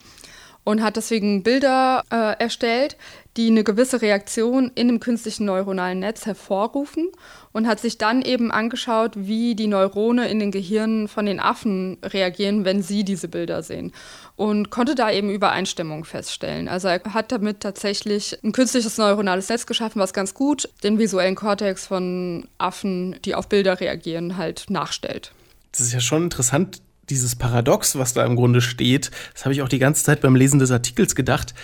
und 0.65 0.83
hat 0.83 0.97
deswegen 0.97 1.43
Bilder 1.43 2.03
äh, 2.11 2.38
erstellt, 2.38 2.97
die 3.37 3.49
eine 3.49 3.64
gewisse 3.64 4.02
Reaktion 4.02 4.71
in 4.75 4.88
dem 4.88 5.00
künstlichen 5.00 5.45
neuronalen 5.45 6.00
Netz 6.00 6.26
hervorrufen 6.26 7.09
und 7.52 7.66
hat 7.66 7.81
sich 7.81 7.99
dann 7.99 8.23
eben 8.23 8.50
angeschaut, 8.50 9.12
wie 9.14 9.55
die 9.55 9.66
Neurone 9.66 10.28
in 10.28 10.38
den 10.38 10.50
Gehirnen 10.50 11.09
von 11.09 11.26
den 11.26 11.40
Affen 11.40 11.99
reagieren, 12.02 12.64
wenn 12.64 12.83
sie 12.83 13.05
diese 13.05 13.28
Bilder 13.28 13.62
sehen 13.62 13.93
und 14.37 14.71
konnte 14.71 14.95
da 14.95 15.11
eben 15.11 15.31
Übereinstimmung 15.31 16.05
feststellen. 16.05 16.69
Also 16.69 16.88
er 16.88 17.02
hat 17.12 17.33
damit 17.33 17.61
tatsächlich 17.61 18.38
ein 18.43 18.52
künstliches 18.52 18.99
neuronales 18.99 19.49
Netz 19.49 19.66
geschaffen, 19.66 20.00
was 20.00 20.12
ganz 20.12 20.35
gut 20.35 20.69
den 20.83 20.99
visuellen 20.99 21.35
Kortex 21.35 21.87
von 21.87 22.49
Affen, 22.59 23.16
die 23.25 23.35
auf 23.35 23.49
Bilder 23.49 23.81
reagieren, 23.81 24.37
halt 24.37 24.66
nachstellt. 24.69 25.33
Das 25.73 25.81
ist 25.81 25.93
ja 25.93 26.00
schon 26.00 26.25
interessant, 26.25 26.81
dieses 27.09 27.37
Paradox, 27.37 27.97
was 27.97 28.14
da 28.14 28.25
im 28.25 28.37
Grunde 28.37 28.61
steht, 28.61 29.11
das 29.33 29.45
habe 29.45 29.55
ich 29.55 29.62
auch 29.62 29.69
die 29.69 29.78
ganze 29.78 30.05
Zeit 30.05 30.21
beim 30.21 30.35
Lesen 30.35 30.59
des 30.59 30.71
Artikels 30.71 31.14
gedacht. 31.14 31.55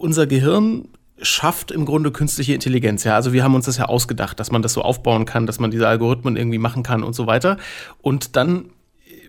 Unser 0.00 0.26
Gehirn 0.26 0.88
schafft 1.20 1.70
im 1.70 1.84
Grunde 1.84 2.12
künstliche 2.12 2.54
Intelligenz. 2.54 3.04
Ja, 3.04 3.16
also 3.16 3.32
wir 3.32 3.42
haben 3.42 3.54
uns 3.54 3.66
das 3.66 3.78
ja 3.78 3.86
ausgedacht, 3.86 4.38
dass 4.38 4.52
man 4.52 4.62
das 4.62 4.72
so 4.72 4.82
aufbauen 4.82 5.24
kann, 5.24 5.46
dass 5.46 5.58
man 5.58 5.70
diese 5.70 5.88
Algorithmen 5.88 6.36
irgendwie 6.36 6.58
machen 6.58 6.82
kann 6.82 7.02
und 7.02 7.14
so 7.14 7.26
weiter. 7.26 7.56
Und 8.00 8.36
dann 8.36 8.70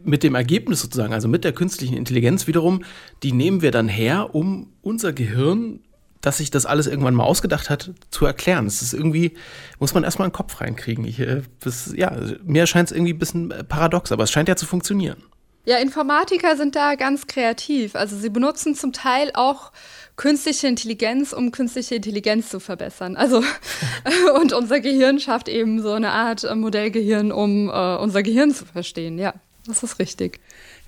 mit 0.03 0.23
dem 0.23 0.35
Ergebnis 0.35 0.81
sozusagen, 0.81 1.13
also 1.13 1.27
mit 1.27 1.43
der 1.43 1.51
künstlichen 1.51 1.97
Intelligenz 1.97 2.47
wiederum, 2.47 2.83
die 3.23 3.31
nehmen 3.31 3.61
wir 3.61 3.71
dann 3.71 3.88
her, 3.88 4.33
um 4.33 4.67
unser 4.81 5.13
Gehirn 5.13 5.81
dass 6.21 6.38
sich 6.38 6.51
das 6.51 6.65
alles 6.65 6.88
irgendwann 6.88 7.15
mal 7.15 7.23
ausgedacht 7.23 7.69
hat, 7.69 7.91
zu 8.11 8.25
erklären. 8.25 8.65
Das 8.65 8.81
ist 8.81 8.93
irgendwie, 8.93 9.33
muss 9.79 9.93
man 9.93 10.03
erstmal 10.03 10.25
einen 10.25 10.33
Kopf 10.33 10.59
reinkriegen. 10.59 11.05
Ich, 11.05 11.19
äh, 11.19 11.43
das, 11.61 11.93
ja, 11.95 12.13
mir 12.43 12.67
scheint 12.67 12.91
es 12.91 12.95
irgendwie 12.95 13.13
ein 13.13 13.19
bisschen 13.19 13.53
paradox, 13.69 14.11
aber 14.11 14.23
es 14.23 14.31
scheint 14.31 14.49
ja 14.49 14.55
zu 14.55 14.65
funktionieren. 14.65 15.23
Ja, 15.65 15.77
Informatiker 15.77 16.55
sind 16.55 16.75
da 16.75 16.95
ganz 16.95 17.27
kreativ. 17.27 17.95
Also 17.95 18.15
sie 18.15 18.29
benutzen 18.29 18.75
zum 18.75 18.93
Teil 18.93 19.31
auch 19.33 19.71
künstliche 20.15 20.67
Intelligenz, 20.67 21.31
um 21.31 21.51
künstliche 21.51 21.95
Intelligenz 21.95 22.49
zu 22.49 22.59
verbessern. 22.59 23.15
Also 23.15 23.43
und 24.41 24.53
unser 24.53 24.79
Gehirn 24.79 25.19
schafft 25.19 25.47
eben 25.47 25.81
so 25.81 25.91
eine 25.91 26.11
Art 26.11 26.43
äh, 26.43 26.55
Modellgehirn, 26.55 27.31
um 27.31 27.69
äh, 27.69 27.95
unser 27.97 28.23
Gehirn 28.23 28.53
zu 28.53 28.65
verstehen. 28.65 29.17
Ja, 29.17 29.33
das 29.65 29.83
ist 29.83 29.99
richtig. 29.99 30.39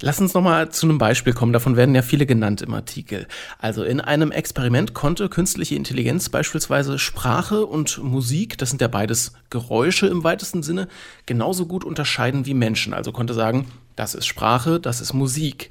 Lass 0.01 0.19
uns 0.19 0.33
nochmal 0.33 0.69
zu 0.69 0.87
einem 0.87 0.97
Beispiel 0.97 1.33
kommen. 1.33 1.53
Davon 1.53 1.75
werden 1.75 1.93
ja 1.93 2.01
viele 2.01 2.25
genannt 2.25 2.63
im 2.63 2.73
Artikel. 2.73 3.27
Also 3.59 3.83
in 3.83 4.01
einem 4.01 4.31
Experiment 4.31 4.95
konnte 4.95 5.29
künstliche 5.29 5.75
Intelligenz 5.75 6.27
beispielsweise 6.29 6.97
Sprache 6.97 7.65
und 7.67 7.99
Musik, 7.99 8.57
das 8.57 8.71
sind 8.71 8.81
ja 8.81 8.87
beides 8.87 9.33
Geräusche 9.51 10.07
im 10.07 10.23
weitesten 10.23 10.63
Sinne, 10.63 10.87
genauso 11.27 11.67
gut 11.67 11.85
unterscheiden 11.85 12.47
wie 12.47 12.55
Menschen. 12.55 12.93
Also 12.93 13.11
konnte 13.11 13.35
sagen, 13.35 13.67
das 14.01 14.15
ist 14.15 14.25
Sprache, 14.25 14.79
das 14.79 14.99
ist 14.99 15.13
Musik. 15.13 15.69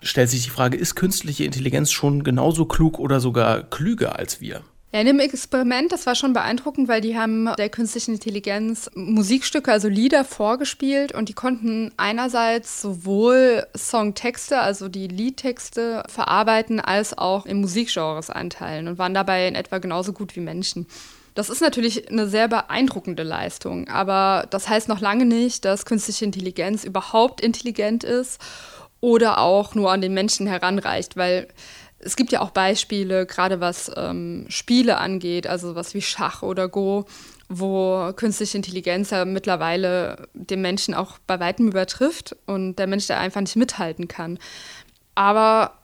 Stellt 0.00 0.30
sich 0.30 0.44
die 0.44 0.50
Frage, 0.50 0.76
ist 0.76 0.94
künstliche 0.94 1.42
Intelligenz 1.42 1.90
schon 1.90 2.22
genauso 2.22 2.66
klug 2.66 3.00
oder 3.00 3.18
sogar 3.18 3.64
klüger 3.64 4.16
als 4.16 4.40
wir? 4.40 4.62
Ja, 4.92 5.00
in 5.00 5.06
dem 5.06 5.18
Experiment, 5.18 5.90
das 5.90 6.06
war 6.06 6.14
schon 6.14 6.32
beeindruckend, 6.32 6.86
weil 6.86 7.00
die 7.00 7.18
haben 7.18 7.50
der 7.58 7.68
künstlichen 7.68 8.12
Intelligenz 8.12 8.88
Musikstücke, 8.94 9.72
also 9.72 9.88
Lieder 9.88 10.24
vorgespielt 10.24 11.12
und 11.12 11.28
die 11.28 11.34
konnten 11.34 11.90
einerseits 11.96 12.80
sowohl 12.80 13.66
Songtexte, 13.76 14.60
also 14.60 14.88
die 14.88 15.08
Liedtexte 15.08 16.04
verarbeiten, 16.08 16.78
als 16.78 17.18
auch 17.18 17.44
in 17.44 17.60
Musikgenres 17.60 18.30
einteilen 18.30 18.86
und 18.86 18.98
waren 18.98 19.14
dabei 19.14 19.48
in 19.48 19.56
etwa 19.56 19.78
genauso 19.78 20.12
gut 20.12 20.36
wie 20.36 20.40
Menschen. 20.40 20.86
Das 21.38 21.50
ist 21.50 21.60
natürlich 21.60 22.10
eine 22.10 22.26
sehr 22.26 22.48
beeindruckende 22.48 23.22
Leistung, 23.22 23.86
aber 23.86 24.48
das 24.50 24.68
heißt 24.68 24.88
noch 24.88 25.00
lange 25.00 25.24
nicht, 25.24 25.64
dass 25.64 25.84
künstliche 25.84 26.24
Intelligenz 26.24 26.82
überhaupt 26.82 27.40
intelligent 27.40 28.02
ist 28.02 28.42
oder 29.00 29.38
auch 29.38 29.76
nur 29.76 29.92
an 29.92 30.00
den 30.00 30.14
Menschen 30.14 30.48
heranreicht, 30.48 31.16
weil 31.16 31.46
es 32.00 32.16
gibt 32.16 32.32
ja 32.32 32.40
auch 32.40 32.50
Beispiele, 32.50 33.24
gerade 33.24 33.60
was 33.60 33.88
ähm, 33.96 34.46
Spiele 34.48 34.98
angeht, 34.98 35.46
also 35.46 35.76
was 35.76 35.94
wie 35.94 36.02
Schach 36.02 36.42
oder 36.42 36.66
Go, 36.66 37.04
wo 37.48 38.12
künstliche 38.16 38.56
Intelligenz 38.56 39.10
ja 39.10 39.24
mittlerweile 39.24 40.26
den 40.34 40.60
Menschen 40.60 40.92
auch 40.92 41.18
bei 41.28 41.38
weitem 41.38 41.68
übertrifft 41.68 42.34
und 42.46 42.80
der 42.80 42.88
Mensch 42.88 43.06
da 43.06 43.16
einfach 43.16 43.42
nicht 43.42 43.54
mithalten 43.54 44.08
kann. 44.08 44.40
Aber 45.14 45.77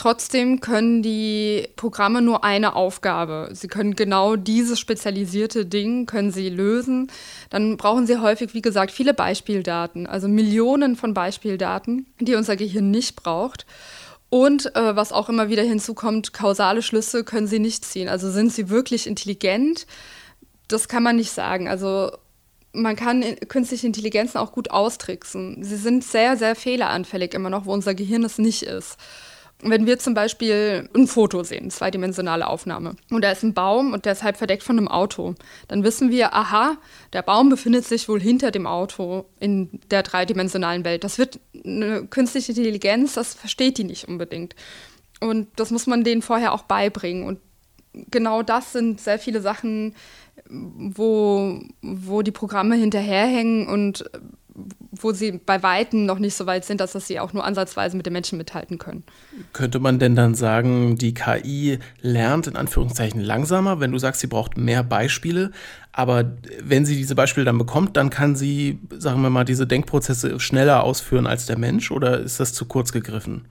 trotzdem 0.00 0.60
können 0.60 1.02
die 1.02 1.68
Programme 1.76 2.22
nur 2.22 2.42
eine 2.42 2.74
Aufgabe. 2.74 3.50
Sie 3.52 3.68
können 3.68 3.94
genau 3.94 4.34
dieses 4.34 4.80
spezialisierte 4.80 5.66
Ding 5.66 6.06
können 6.06 6.32
sie 6.32 6.48
lösen. 6.48 7.12
Dann 7.50 7.76
brauchen 7.76 8.06
sie 8.06 8.16
häufig, 8.16 8.54
wie 8.54 8.62
gesagt, 8.62 8.92
viele 8.92 9.12
Beispieldaten, 9.12 10.06
also 10.06 10.26
Millionen 10.26 10.96
von 10.96 11.12
Beispieldaten, 11.12 12.06
die 12.18 12.34
unser 12.34 12.56
Gehirn 12.56 12.90
nicht 12.90 13.14
braucht. 13.14 13.66
Und 14.30 14.74
äh, 14.74 14.96
was 14.96 15.12
auch 15.12 15.28
immer 15.28 15.50
wieder 15.50 15.64
hinzukommt, 15.64 16.32
kausale 16.32 16.80
Schlüsse 16.80 17.22
können 17.22 17.46
sie 17.46 17.58
nicht 17.58 17.84
ziehen. 17.84 18.08
Also 18.08 18.30
sind 18.30 18.54
sie 18.54 18.70
wirklich 18.70 19.06
intelligent? 19.06 19.86
Das 20.66 20.88
kann 20.88 21.02
man 21.02 21.16
nicht 21.16 21.32
sagen. 21.32 21.68
Also 21.68 22.10
man 22.72 22.96
kann 22.96 23.22
künstliche 23.48 23.86
Intelligenzen 23.86 24.38
auch 24.38 24.52
gut 24.52 24.70
austricksen. 24.70 25.62
Sie 25.62 25.76
sind 25.76 26.04
sehr, 26.04 26.38
sehr 26.38 26.56
fehleranfällig 26.56 27.34
immer 27.34 27.50
noch, 27.50 27.66
wo 27.66 27.72
unser 27.74 27.94
Gehirn 27.94 28.24
es 28.24 28.38
nicht 28.38 28.62
ist 28.62 28.96
wenn 29.62 29.86
wir 29.86 29.98
zum 29.98 30.14
Beispiel 30.14 30.88
ein 30.94 31.06
Foto 31.06 31.42
sehen, 31.42 31.70
zweidimensionale 31.70 32.46
Aufnahme, 32.46 32.96
und 33.10 33.22
da 33.22 33.30
ist 33.30 33.42
ein 33.42 33.54
Baum 33.54 33.92
und 33.92 34.04
der 34.04 34.12
ist 34.12 34.22
halb 34.22 34.36
verdeckt 34.36 34.62
von 34.62 34.78
einem 34.78 34.88
Auto, 34.88 35.34
dann 35.68 35.84
wissen 35.84 36.10
wir, 36.10 36.34
aha, 36.34 36.76
der 37.12 37.22
Baum 37.22 37.48
befindet 37.48 37.84
sich 37.84 38.08
wohl 38.08 38.20
hinter 38.20 38.50
dem 38.50 38.66
Auto 38.66 39.26
in 39.38 39.80
der 39.90 40.02
dreidimensionalen 40.02 40.84
Welt. 40.84 41.04
Das 41.04 41.18
wird 41.18 41.40
eine 41.64 42.06
künstliche 42.06 42.52
Intelligenz, 42.52 43.14
das 43.14 43.34
versteht 43.34 43.78
die 43.78 43.84
nicht 43.84 44.08
unbedingt. 44.08 44.54
Und 45.20 45.48
das 45.56 45.70
muss 45.70 45.86
man 45.86 46.04
denen 46.04 46.22
vorher 46.22 46.52
auch 46.52 46.62
beibringen. 46.62 47.24
Und 47.24 47.40
genau 48.10 48.42
das 48.42 48.72
sind 48.72 49.00
sehr 49.00 49.18
viele 49.18 49.40
Sachen, 49.40 49.94
wo, 50.48 51.60
wo 51.82 52.22
die 52.22 52.30
Programme 52.30 52.76
hinterherhängen 52.76 53.68
und 53.68 54.04
wo 54.92 55.12
sie 55.12 55.32
bei 55.32 55.62
Weitem 55.62 56.06
noch 56.06 56.18
nicht 56.18 56.34
so 56.34 56.46
weit 56.46 56.64
sind, 56.64 56.80
dass, 56.80 56.92
dass 56.92 57.06
sie 57.06 57.20
auch 57.20 57.32
nur 57.32 57.44
ansatzweise 57.44 57.96
mit 57.96 58.06
den 58.06 58.12
Menschen 58.12 58.38
mithalten 58.38 58.78
können. 58.78 59.04
Könnte 59.52 59.78
man 59.78 59.98
denn 59.98 60.14
dann 60.14 60.34
sagen, 60.34 60.96
die 60.96 61.14
KI 61.14 61.78
lernt 62.00 62.46
in 62.46 62.56
Anführungszeichen 62.56 63.20
langsamer, 63.20 63.80
wenn 63.80 63.92
du 63.92 63.98
sagst, 63.98 64.20
sie 64.20 64.26
braucht 64.26 64.56
mehr 64.56 64.82
Beispiele, 64.82 65.52
aber 65.92 66.32
wenn 66.62 66.84
sie 66.84 66.96
diese 66.96 67.14
Beispiele 67.14 67.44
dann 67.44 67.58
bekommt, 67.58 67.96
dann 67.96 68.10
kann 68.10 68.36
sie, 68.36 68.78
sagen 68.90 69.22
wir 69.22 69.30
mal, 69.30 69.44
diese 69.44 69.66
Denkprozesse 69.66 70.38
schneller 70.40 70.84
ausführen 70.84 71.26
als 71.26 71.46
der 71.46 71.58
Mensch 71.58 71.90
oder 71.90 72.20
ist 72.20 72.40
das 72.40 72.52
zu 72.52 72.64
kurz 72.66 72.92
gegriffen? 72.92 73.46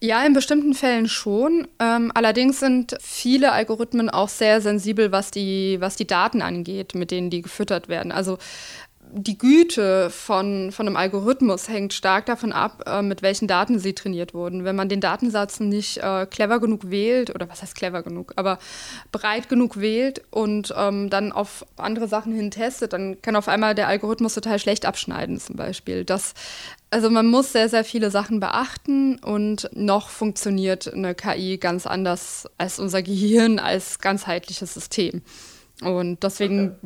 Ja, 0.00 0.22
in 0.26 0.34
bestimmten 0.34 0.74
Fällen 0.74 1.08
schon. 1.08 1.66
Ähm, 1.78 2.12
allerdings 2.14 2.60
sind 2.60 2.94
viele 3.00 3.52
Algorithmen 3.52 4.10
auch 4.10 4.28
sehr 4.28 4.60
sensibel, 4.60 5.12
was 5.12 5.30
die, 5.30 5.78
was 5.80 5.96
die 5.96 6.06
Daten 6.06 6.42
angeht, 6.42 6.94
mit 6.94 7.10
denen 7.10 7.30
die 7.30 7.40
gefüttert 7.40 7.88
werden. 7.88 8.12
Also 8.12 8.36
die 9.16 9.38
Güte 9.38 10.10
von, 10.10 10.72
von 10.72 10.88
einem 10.88 10.96
Algorithmus 10.96 11.68
hängt 11.68 11.92
stark 11.92 12.26
davon 12.26 12.52
ab, 12.52 12.82
äh, 12.86 13.00
mit 13.00 13.22
welchen 13.22 13.46
Daten 13.46 13.78
sie 13.78 13.94
trainiert 13.94 14.34
wurden. 14.34 14.64
Wenn 14.64 14.74
man 14.74 14.88
den 14.88 15.00
Datensatz 15.00 15.60
nicht 15.60 15.98
äh, 15.98 16.26
clever 16.26 16.58
genug 16.58 16.90
wählt, 16.90 17.32
oder 17.32 17.48
was 17.48 17.62
heißt 17.62 17.76
clever 17.76 18.02
genug, 18.02 18.32
aber 18.34 18.58
breit 19.12 19.48
genug 19.48 19.80
wählt 19.80 20.22
und 20.30 20.74
ähm, 20.76 21.10
dann 21.10 21.30
auf 21.30 21.64
andere 21.76 22.08
Sachen 22.08 22.34
hin 22.34 22.50
testet, 22.50 22.92
dann 22.92 23.22
kann 23.22 23.36
auf 23.36 23.46
einmal 23.46 23.76
der 23.76 23.86
Algorithmus 23.86 24.34
total 24.34 24.58
schlecht 24.58 24.84
abschneiden, 24.84 25.38
zum 25.38 25.54
Beispiel. 25.54 26.04
Das, 26.04 26.34
also 26.90 27.08
man 27.08 27.26
muss 27.26 27.52
sehr, 27.52 27.68
sehr 27.68 27.84
viele 27.84 28.10
Sachen 28.10 28.40
beachten 28.40 29.18
und 29.20 29.70
noch 29.72 30.08
funktioniert 30.08 30.92
eine 30.92 31.14
KI 31.14 31.58
ganz 31.58 31.86
anders 31.86 32.48
als 32.58 32.80
unser 32.80 33.02
Gehirn 33.02 33.60
als 33.60 34.00
ganzheitliches 34.00 34.74
System. 34.74 35.22
Und 35.82 36.22
deswegen 36.22 36.76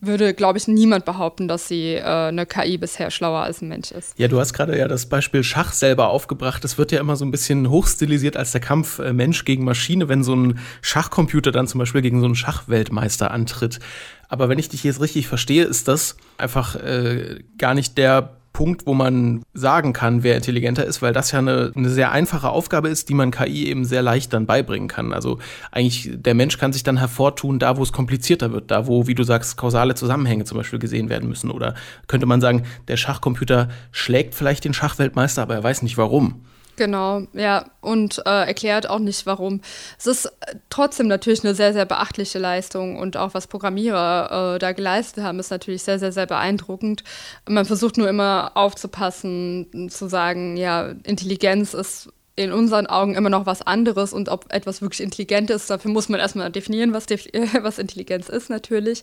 würde, 0.00 0.34
glaube 0.34 0.58
ich, 0.58 0.68
niemand 0.68 1.06
behaupten, 1.06 1.48
dass 1.48 1.68
sie 1.68 1.94
äh, 1.94 2.02
eine 2.02 2.44
KI 2.44 2.76
bisher 2.76 3.10
schlauer 3.10 3.40
als 3.40 3.62
ein 3.62 3.68
Mensch 3.68 3.90
ist. 3.90 4.18
Ja, 4.18 4.28
du 4.28 4.38
hast 4.38 4.52
gerade 4.52 4.78
ja 4.78 4.88
das 4.88 5.06
Beispiel 5.06 5.42
Schach 5.42 5.72
selber 5.72 6.10
aufgebracht. 6.10 6.62
Es 6.64 6.76
wird 6.76 6.92
ja 6.92 7.00
immer 7.00 7.16
so 7.16 7.24
ein 7.24 7.30
bisschen 7.30 7.70
hochstilisiert 7.70 8.36
als 8.36 8.52
der 8.52 8.60
Kampf 8.60 8.98
äh, 8.98 9.14
Mensch 9.14 9.46
gegen 9.46 9.64
Maschine, 9.64 10.10
wenn 10.10 10.22
so 10.22 10.36
ein 10.36 10.58
Schachcomputer 10.82 11.50
dann 11.50 11.66
zum 11.66 11.78
Beispiel 11.78 12.02
gegen 12.02 12.20
so 12.20 12.26
einen 12.26 12.34
Schachweltmeister 12.34 13.30
antritt. 13.30 13.80
Aber 14.28 14.50
wenn 14.50 14.58
ich 14.58 14.68
dich 14.68 14.84
jetzt 14.84 15.00
richtig 15.00 15.28
verstehe, 15.28 15.64
ist 15.64 15.88
das 15.88 16.16
einfach 16.36 16.76
äh, 16.76 17.42
gar 17.56 17.72
nicht 17.72 17.96
der 17.96 18.36
Punkt, 18.56 18.86
wo 18.86 18.94
man 18.94 19.42
sagen 19.52 19.92
kann, 19.92 20.22
wer 20.22 20.34
intelligenter 20.34 20.86
ist, 20.86 21.02
weil 21.02 21.12
das 21.12 21.30
ja 21.30 21.40
eine, 21.40 21.72
eine 21.76 21.90
sehr 21.90 22.10
einfache 22.10 22.48
Aufgabe 22.48 22.88
ist, 22.88 23.10
die 23.10 23.12
man 23.12 23.30
KI 23.30 23.66
eben 23.66 23.84
sehr 23.84 24.00
leicht 24.00 24.32
dann 24.32 24.46
beibringen 24.46 24.88
kann. 24.88 25.12
Also 25.12 25.40
eigentlich 25.72 26.08
der 26.14 26.32
Mensch 26.32 26.56
kann 26.56 26.72
sich 26.72 26.82
dann 26.82 26.96
hervortun, 26.96 27.58
da 27.58 27.76
wo 27.76 27.82
es 27.82 27.92
komplizierter 27.92 28.52
wird, 28.52 28.70
da 28.70 28.86
wo, 28.86 29.06
wie 29.06 29.14
du 29.14 29.24
sagst, 29.24 29.58
kausale 29.58 29.94
Zusammenhänge 29.94 30.44
zum 30.44 30.56
Beispiel 30.56 30.78
gesehen 30.78 31.10
werden 31.10 31.28
müssen. 31.28 31.50
Oder 31.50 31.74
könnte 32.06 32.24
man 32.24 32.40
sagen, 32.40 32.62
der 32.88 32.96
Schachcomputer 32.96 33.68
schlägt 33.92 34.34
vielleicht 34.34 34.64
den 34.64 34.72
Schachweltmeister, 34.72 35.42
aber 35.42 35.56
er 35.56 35.62
weiß 35.62 35.82
nicht 35.82 35.98
warum. 35.98 36.40
Genau, 36.76 37.22
ja, 37.32 37.70
und 37.80 38.22
äh, 38.26 38.46
erklärt 38.46 38.88
auch 38.88 38.98
nicht, 38.98 39.24
warum. 39.24 39.62
Es 39.98 40.06
ist 40.06 40.26
äh, 40.26 40.56
trotzdem 40.68 41.08
natürlich 41.08 41.42
eine 41.42 41.54
sehr, 41.54 41.72
sehr 41.72 41.86
beachtliche 41.86 42.38
Leistung 42.38 42.98
und 42.98 43.16
auch 43.16 43.32
was 43.32 43.46
Programmierer 43.46 44.56
äh, 44.56 44.58
da 44.58 44.72
geleistet 44.72 45.24
haben, 45.24 45.38
ist 45.38 45.50
natürlich 45.50 45.82
sehr, 45.82 45.98
sehr, 45.98 46.12
sehr 46.12 46.26
beeindruckend. 46.26 47.02
Man 47.48 47.64
versucht 47.64 47.96
nur 47.96 48.10
immer 48.10 48.52
aufzupassen, 48.54 49.88
zu 49.90 50.08
sagen, 50.08 50.58
ja, 50.58 50.92
Intelligenz 51.04 51.72
ist 51.72 52.10
in 52.36 52.52
unseren 52.52 52.86
Augen 52.86 53.14
immer 53.14 53.30
noch 53.30 53.46
was 53.46 53.62
anderes 53.62 54.12
und 54.12 54.28
ob 54.28 54.52
etwas 54.52 54.82
wirklich 54.82 55.00
intelligent 55.00 55.48
ist, 55.48 55.70
dafür 55.70 55.90
muss 55.90 56.10
man 56.10 56.20
erstmal 56.20 56.50
definieren, 56.52 56.92
was, 56.92 57.06
was 57.62 57.78
Intelligenz 57.78 58.28
ist 58.28 58.50
natürlich. 58.50 59.02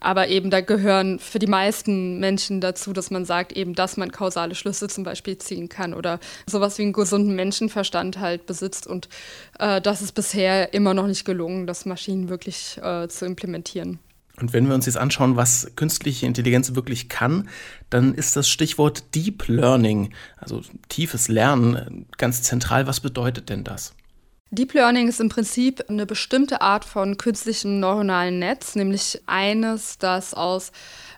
Aber 0.00 0.28
eben 0.28 0.50
da 0.50 0.60
gehören 0.60 1.18
für 1.18 1.38
die 1.38 1.46
meisten 1.46 2.20
Menschen 2.20 2.60
dazu, 2.60 2.92
dass 2.92 3.10
man 3.10 3.24
sagt, 3.24 3.52
eben, 3.52 3.74
dass 3.74 3.96
man 3.96 4.12
kausale 4.12 4.54
Schlüsse 4.54 4.88
zum 4.88 5.04
Beispiel 5.04 5.38
ziehen 5.38 5.68
kann 5.68 5.94
oder 5.94 6.20
sowas 6.46 6.78
wie 6.78 6.82
einen 6.82 6.92
gesunden 6.92 7.34
Menschenverstand 7.34 8.18
halt 8.18 8.46
besitzt. 8.46 8.86
Und 8.86 9.08
äh, 9.58 9.80
das 9.80 10.02
ist 10.02 10.12
bisher 10.12 10.74
immer 10.74 10.94
noch 10.94 11.06
nicht 11.06 11.24
gelungen, 11.24 11.66
das 11.66 11.86
Maschinen 11.86 12.28
wirklich 12.28 12.78
äh, 12.82 13.08
zu 13.08 13.24
implementieren. 13.24 13.98
Und 14.40 14.52
wenn 14.52 14.66
wir 14.66 14.74
uns 14.74 14.86
jetzt 14.86 14.96
anschauen, 14.96 15.36
was 15.36 15.70
künstliche 15.76 16.26
Intelligenz 16.26 16.74
wirklich 16.74 17.08
kann, 17.08 17.48
dann 17.88 18.14
ist 18.14 18.34
das 18.34 18.48
Stichwort 18.48 19.14
Deep 19.14 19.46
Learning, 19.46 20.12
also 20.36 20.60
tiefes 20.88 21.28
Lernen, 21.28 22.06
ganz 22.18 22.42
zentral. 22.42 22.88
Was 22.88 22.98
bedeutet 22.98 23.48
denn 23.48 23.62
das? 23.62 23.94
Deep 24.54 24.74
Learning 24.74 25.08
ist 25.08 25.20
im 25.20 25.28
Prinzip 25.28 25.84
eine 25.88 26.06
bestimmte 26.06 26.60
Art 26.60 26.84
von 26.84 27.16
künstlichem 27.16 27.80
neuronalen 27.80 28.38
Netz, 28.38 28.76
nämlich 28.76 29.20
eines, 29.26 29.98
das 29.98 30.32
aus 30.32 30.70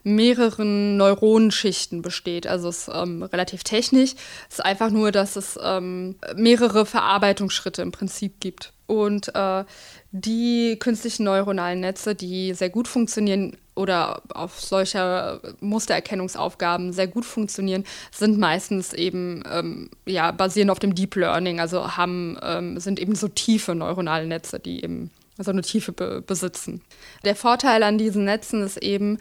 mehreren 0.05 0.97
Neuronenschichten 0.97 2.01
besteht. 2.01 2.47
Also 2.47 2.69
es 2.69 2.89
ist 2.89 2.95
ähm, 2.95 3.23
relativ 3.23 3.63
technisch. 3.63 4.15
Es 4.49 4.57
ist 4.59 4.65
einfach 4.65 4.91
nur, 4.91 5.13
dass 5.13 5.37
es 5.37 5.59
ähm, 5.63 6.17
mehrere 6.35 6.87
Verarbeitungsschritte 6.87 7.83
im 7.83 7.93
Prinzip 7.93 8.41
gibt. 8.41 8.73
Und 8.87 9.35
äh, 9.35 9.65
die 10.13 10.79
künstlichen 10.79 11.25
neuronalen 11.25 11.81
Netze, 11.81 12.15
die 12.15 12.55
sehr 12.55 12.71
gut 12.71 12.89
funktionieren 12.89 13.57
oder 13.77 14.23
auf 14.35 14.61
solcher 14.61 15.41
Mustererkennungsaufgaben 15.61 16.93
sehr 16.93 17.07
gut 17.07 17.25
funktionieren, 17.25 17.85
sind 18.11 18.39
meistens 18.39 18.93
eben 18.93 19.45
ähm, 19.51 19.91
ja, 20.07 20.33
basieren 20.33 20.71
auf 20.71 20.79
dem 20.79 20.95
Deep 20.95 21.15
Learning, 21.15 21.61
also 21.61 21.97
haben, 21.97 22.39
ähm, 22.43 22.81
sind 22.81 22.99
eben 22.99 23.15
so 23.15 23.29
tiefe 23.29 23.75
neuronale 23.75 24.27
Netze, 24.27 24.59
die 24.59 24.83
eben 24.83 25.11
so 25.39 25.51
eine 25.51 25.63
Tiefe 25.63 25.93
be 25.93 26.23
besitzen. 26.27 26.81
Der 27.25 27.37
Vorteil 27.37 27.83
an 27.83 27.99
diesen 27.99 28.25
Netzen 28.25 28.63
ist 28.63 28.79
eben, 28.79 29.19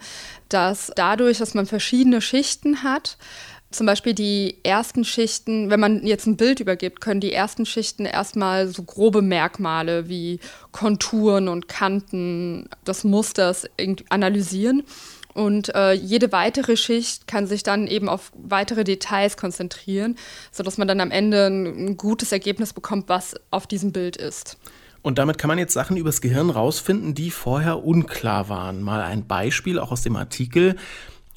dass 0.48 0.90
dadurch, 0.96 1.38
dass 1.38 1.54
man 1.54 1.66
verschiedene 1.66 2.22
Schichten 2.22 2.82
hat, 2.82 3.18
zum 3.70 3.86
Beispiel 3.86 4.14
die 4.14 4.58
ersten 4.62 5.04
Schichten, 5.04 5.70
wenn 5.70 5.80
man 5.80 6.06
jetzt 6.06 6.26
ein 6.26 6.36
Bild 6.36 6.60
übergibt, 6.60 7.00
können 7.00 7.20
die 7.20 7.32
ersten 7.32 7.66
Schichten 7.66 8.06
erstmal 8.06 8.68
so 8.68 8.82
grobe 8.82 9.22
Merkmale 9.22 10.08
wie 10.08 10.40
Konturen 10.72 11.48
und 11.48 11.68
Kanten 11.68 12.68
des 12.86 13.04
Musters 13.04 13.66
analysieren. 14.08 14.84
Und 15.34 15.74
äh, 15.74 15.92
jede 15.92 16.32
weitere 16.32 16.78
Schicht 16.78 17.26
kann 17.26 17.46
sich 17.46 17.62
dann 17.62 17.86
eben 17.86 18.08
auf 18.08 18.32
weitere 18.34 18.84
Details 18.84 19.36
konzentrieren, 19.36 20.16
sodass 20.50 20.78
man 20.78 20.88
dann 20.88 21.00
am 21.00 21.10
Ende 21.10 21.46
ein, 21.46 21.66
ein 21.66 21.96
gutes 21.98 22.32
Ergebnis 22.32 22.72
bekommt, 22.72 23.10
was 23.10 23.34
auf 23.50 23.66
diesem 23.66 23.92
Bild 23.92 24.16
ist. 24.16 24.56
Und 25.02 25.18
damit 25.18 25.36
kann 25.36 25.48
man 25.48 25.58
jetzt 25.58 25.74
Sachen 25.74 25.98
übers 25.98 26.20
Gehirn 26.20 26.50
rausfinden, 26.50 27.14
die 27.14 27.30
vorher 27.30 27.84
unklar 27.84 28.48
waren. 28.48 28.82
Mal 28.82 29.02
ein 29.02 29.26
Beispiel 29.26 29.78
auch 29.78 29.92
aus 29.92 30.02
dem 30.02 30.16
Artikel. 30.16 30.76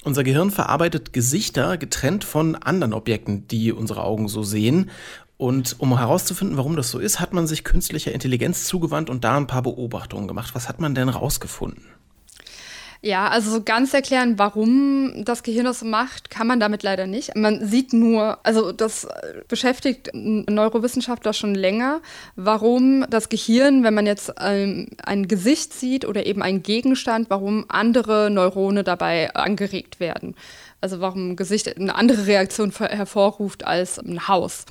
Unser 0.02 0.24
Gehirn 0.24 0.50
verarbeitet 0.50 1.12
Gesichter 1.12 1.76
getrennt 1.76 2.24
von 2.24 2.54
anderen 2.54 2.94
Objekten, 2.94 3.46
die 3.48 3.72
unsere 3.72 4.02
Augen 4.02 4.28
so 4.28 4.42
sehen. 4.42 4.90
Und 5.36 5.76
um 5.78 5.96
herauszufinden, 5.96 6.56
warum 6.56 6.76
das 6.76 6.90
so 6.90 6.98
ist, 6.98 7.20
hat 7.20 7.32
man 7.32 7.46
sich 7.46 7.64
künstlicher 7.64 8.12
Intelligenz 8.12 8.64
zugewandt 8.64 9.10
und 9.10 9.24
da 9.24 9.36
ein 9.36 9.46
paar 9.46 9.62
Beobachtungen 9.62 10.28
gemacht. 10.28 10.54
Was 10.54 10.68
hat 10.68 10.80
man 10.80 10.94
denn 10.94 11.08
rausgefunden? 11.08 11.84
Ja, 13.02 13.28
also 13.28 13.50
so 13.50 13.62
ganz 13.62 13.94
erklären, 13.94 14.38
warum 14.38 15.24
das 15.24 15.42
Gehirn 15.42 15.64
das 15.64 15.82
macht, 15.82 16.28
kann 16.28 16.46
man 16.46 16.60
damit 16.60 16.82
leider 16.82 17.06
nicht. 17.06 17.34
Man 17.34 17.66
sieht 17.66 17.94
nur, 17.94 18.38
also 18.42 18.72
das 18.72 19.08
beschäftigt 19.48 20.10
Neurowissenschaftler 20.12 21.32
schon 21.32 21.54
länger, 21.54 22.02
warum 22.36 23.06
das 23.08 23.30
Gehirn, 23.30 23.84
wenn 23.84 23.94
man 23.94 24.04
jetzt 24.04 24.36
ein, 24.36 24.88
ein 25.02 25.28
Gesicht 25.28 25.72
sieht 25.72 26.04
oder 26.04 26.26
eben 26.26 26.42
einen 26.42 26.62
Gegenstand, 26.62 27.30
warum 27.30 27.64
andere 27.68 28.30
Neurone 28.30 28.84
dabei 28.84 29.34
angeregt 29.34 29.98
werden. 29.98 30.34
Also 30.82 31.00
warum 31.00 31.30
ein 31.30 31.36
Gesicht 31.36 31.74
eine 31.74 31.94
andere 31.94 32.26
Reaktion 32.26 32.70
hervorruft 32.70 33.66
als 33.66 33.98
ein 33.98 34.28
Haus. 34.28 34.66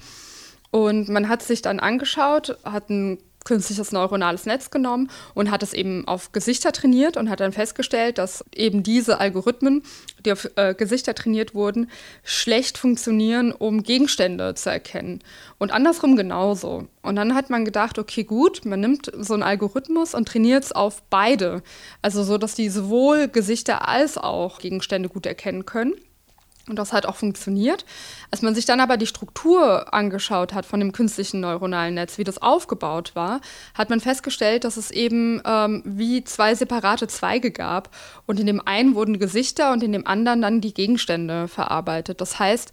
Und 0.70 1.10
man 1.10 1.30
hat 1.30 1.42
sich 1.42 1.64
dann 1.64 1.80
angeschaut, 1.80 2.60
hat 2.64 2.92
ein 2.92 3.18
künstliches 3.50 3.92
neuronales 3.92 4.46
Netz 4.46 4.70
genommen 4.70 5.10
und 5.34 5.50
hat 5.50 5.64
es 5.64 5.74
eben 5.74 6.08
auf 6.08 6.32
Gesichter 6.34 6.72
trainiert 6.72 7.18
und 7.18 7.32
hat 7.32 7.40
dann 7.40 7.52
festgestellt, 7.52 8.20
dass 8.20 8.46
eben 8.54 8.84
diese 8.84 9.20
Algorithmen, 9.20 9.82
die 10.24 10.32
auf 10.34 10.48
äh, 10.56 10.76
Gesichter 10.76 11.16
trainiert 11.16 11.56
wurden, 11.56 11.90
schlecht 12.24 12.78
funktionieren, 12.78 13.52
um 13.52 13.82
Gegenstände 13.82 14.54
zu 14.54 14.70
erkennen. 14.70 15.24
Und 15.58 15.72
andersrum 15.72 16.16
genauso. 16.16 16.88
Und 17.02 17.16
dann 17.16 17.34
hat 17.34 17.50
man 17.50 17.66
gedacht, 17.66 17.98
okay, 17.98 18.24
gut, 18.24 18.66
man 18.66 18.82
nimmt 18.82 19.12
so 19.18 19.34
einen 19.34 19.42
Algorithmus 19.42 20.14
und 20.14 20.28
trainiert 20.28 20.66
es 20.66 20.72
auf 20.72 21.02
beide. 21.10 21.64
Also 22.04 22.24
so, 22.24 22.38
dass 22.38 22.54
die 22.54 22.70
sowohl 22.70 23.30
Gesichter 23.30 23.88
als 23.88 24.20
auch 24.20 24.60
Gegenstände 24.60 25.10
gut 25.10 25.26
erkennen 25.26 25.66
können. 25.66 25.96
Und 26.70 26.78
das 26.78 26.94
hat 26.94 27.06
auch 27.06 27.16
funktioniert. 27.16 27.86
Als 28.32 28.42
man 28.42 28.56
sich 28.56 28.66
dann 28.66 28.80
aber 28.80 28.98
die 28.98 29.08
Struktur 29.08 29.94
angeschaut 29.94 30.54
hat 30.54 30.66
von 30.66 30.80
dem 30.80 30.92
künstlichen 30.92 31.40
neuronalen 31.40 31.96
Netz, 31.96 32.18
wie 32.18 32.24
das 32.24 32.42
aufgebaut 32.42 33.12
war, 33.16 33.42
hat 33.74 33.90
man 33.90 34.00
festgestellt, 34.00 34.64
dass 34.64 34.78
es 34.78 34.92
eben 34.92 35.42
ähm, 35.46 35.82
wie 35.86 36.24
zwei 36.24 36.56
separate 36.56 37.08
Zweige 37.08 37.52
gab. 37.52 37.90
Und 38.26 38.40
in 38.40 38.46
dem 38.46 38.66
einen 38.66 38.96
wurden 38.96 39.20
Gesichter 39.20 39.74
und 39.74 39.84
in 39.84 39.92
dem 39.92 40.08
anderen 40.08 40.42
dann 40.42 40.62
die 40.62 40.74
Gegenstände 40.74 41.48
verarbeitet. 41.48 42.22
Das 42.22 42.40
heißt, 42.40 42.72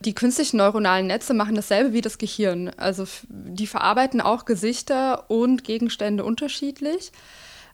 die 0.00 0.14
künstlichen 0.14 0.58
neuronalen 0.58 1.06
Netze 1.06 1.34
machen 1.34 1.54
dasselbe 1.54 1.92
wie 1.92 2.00
das 2.00 2.18
Gehirn. 2.18 2.70
Also 2.76 3.06
die 3.28 3.66
verarbeiten 3.66 4.20
auch 4.20 4.44
Gesichter 4.44 5.30
und 5.30 5.64
Gegenstände 5.64 6.24
unterschiedlich. 6.24 7.12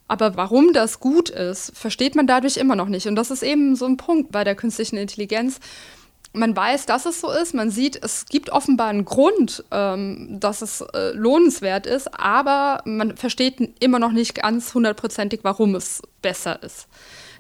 Aber 0.09 0.37
warum 0.37 0.73
das 0.73 1.01
gut 1.01 1.31
ist, 1.31 1.73
versteht 1.75 2.15
man 2.15 2.27
dadurch 2.27 2.57
immer 2.57 2.77
noch 2.77 2.89
nicht. 2.89 3.07
Und 3.07 3.17
das 3.17 3.31
ist 3.31 3.43
eben 3.43 3.77
so 3.77 3.87
ein 3.87 3.97
Punkt 3.97 4.33
bei 4.33 4.45
der 4.45 4.55
künstlichen 4.55 4.97
Intelligenz. 4.97 5.59
Man 6.35 6.57
weiß, 6.57 6.87
dass 6.87 7.05
es 7.05 7.21
so 7.21 7.31
ist, 7.31 7.55
man 7.55 7.71
sieht, 7.71 8.03
es 8.03 8.25
gibt 8.27 8.51
offenbar 8.51 8.89
einen 8.89 9.05
Grund, 9.05 9.65
ähm, 9.71 10.39
dass 10.41 10.63
es 10.63 10.81
äh, 10.81 11.11
lohnenswert 11.13 11.87
ist, 11.87 12.19
aber 12.19 12.81
man 12.87 13.19
versteht 13.19 13.75
immer 13.81 13.99
noch 13.99 14.13
nicht 14.13 14.37
ganz 14.37 14.73
hundertprozentig, 14.73 15.41
warum 15.43 15.75
es 15.75 16.01
besser 16.23 16.63
ist, 16.63 16.89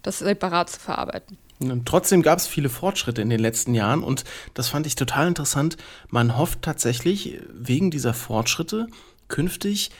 das 0.03 0.18
separat 0.18 0.68
zu 0.68 0.79
verarbeiten. 0.79 1.38
Und 1.70 1.87
trotzdem 1.87 2.22
gab 2.22 2.38
es 2.38 2.46
viele 2.46 2.68
Fortschritte 2.68 3.22
in 3.22 3.31
den 3.31 3.40
letzten 3.40 3.75
Jahren 3.75 4.03
und 4.03 4.25
das 4.53 4.68
fand 4.68 4.87
ich 4.87 4.94
total 4.94 5.29
interessant. 5.29 5.77
Man 6.09 6.37
hofft 6.37 6.62
tatsächlich 6.62 7.40
wegen 7.51 7.90
dieser 7.90 8.12
Fortschritte 8.12 8.88
künftig 9.29 9.90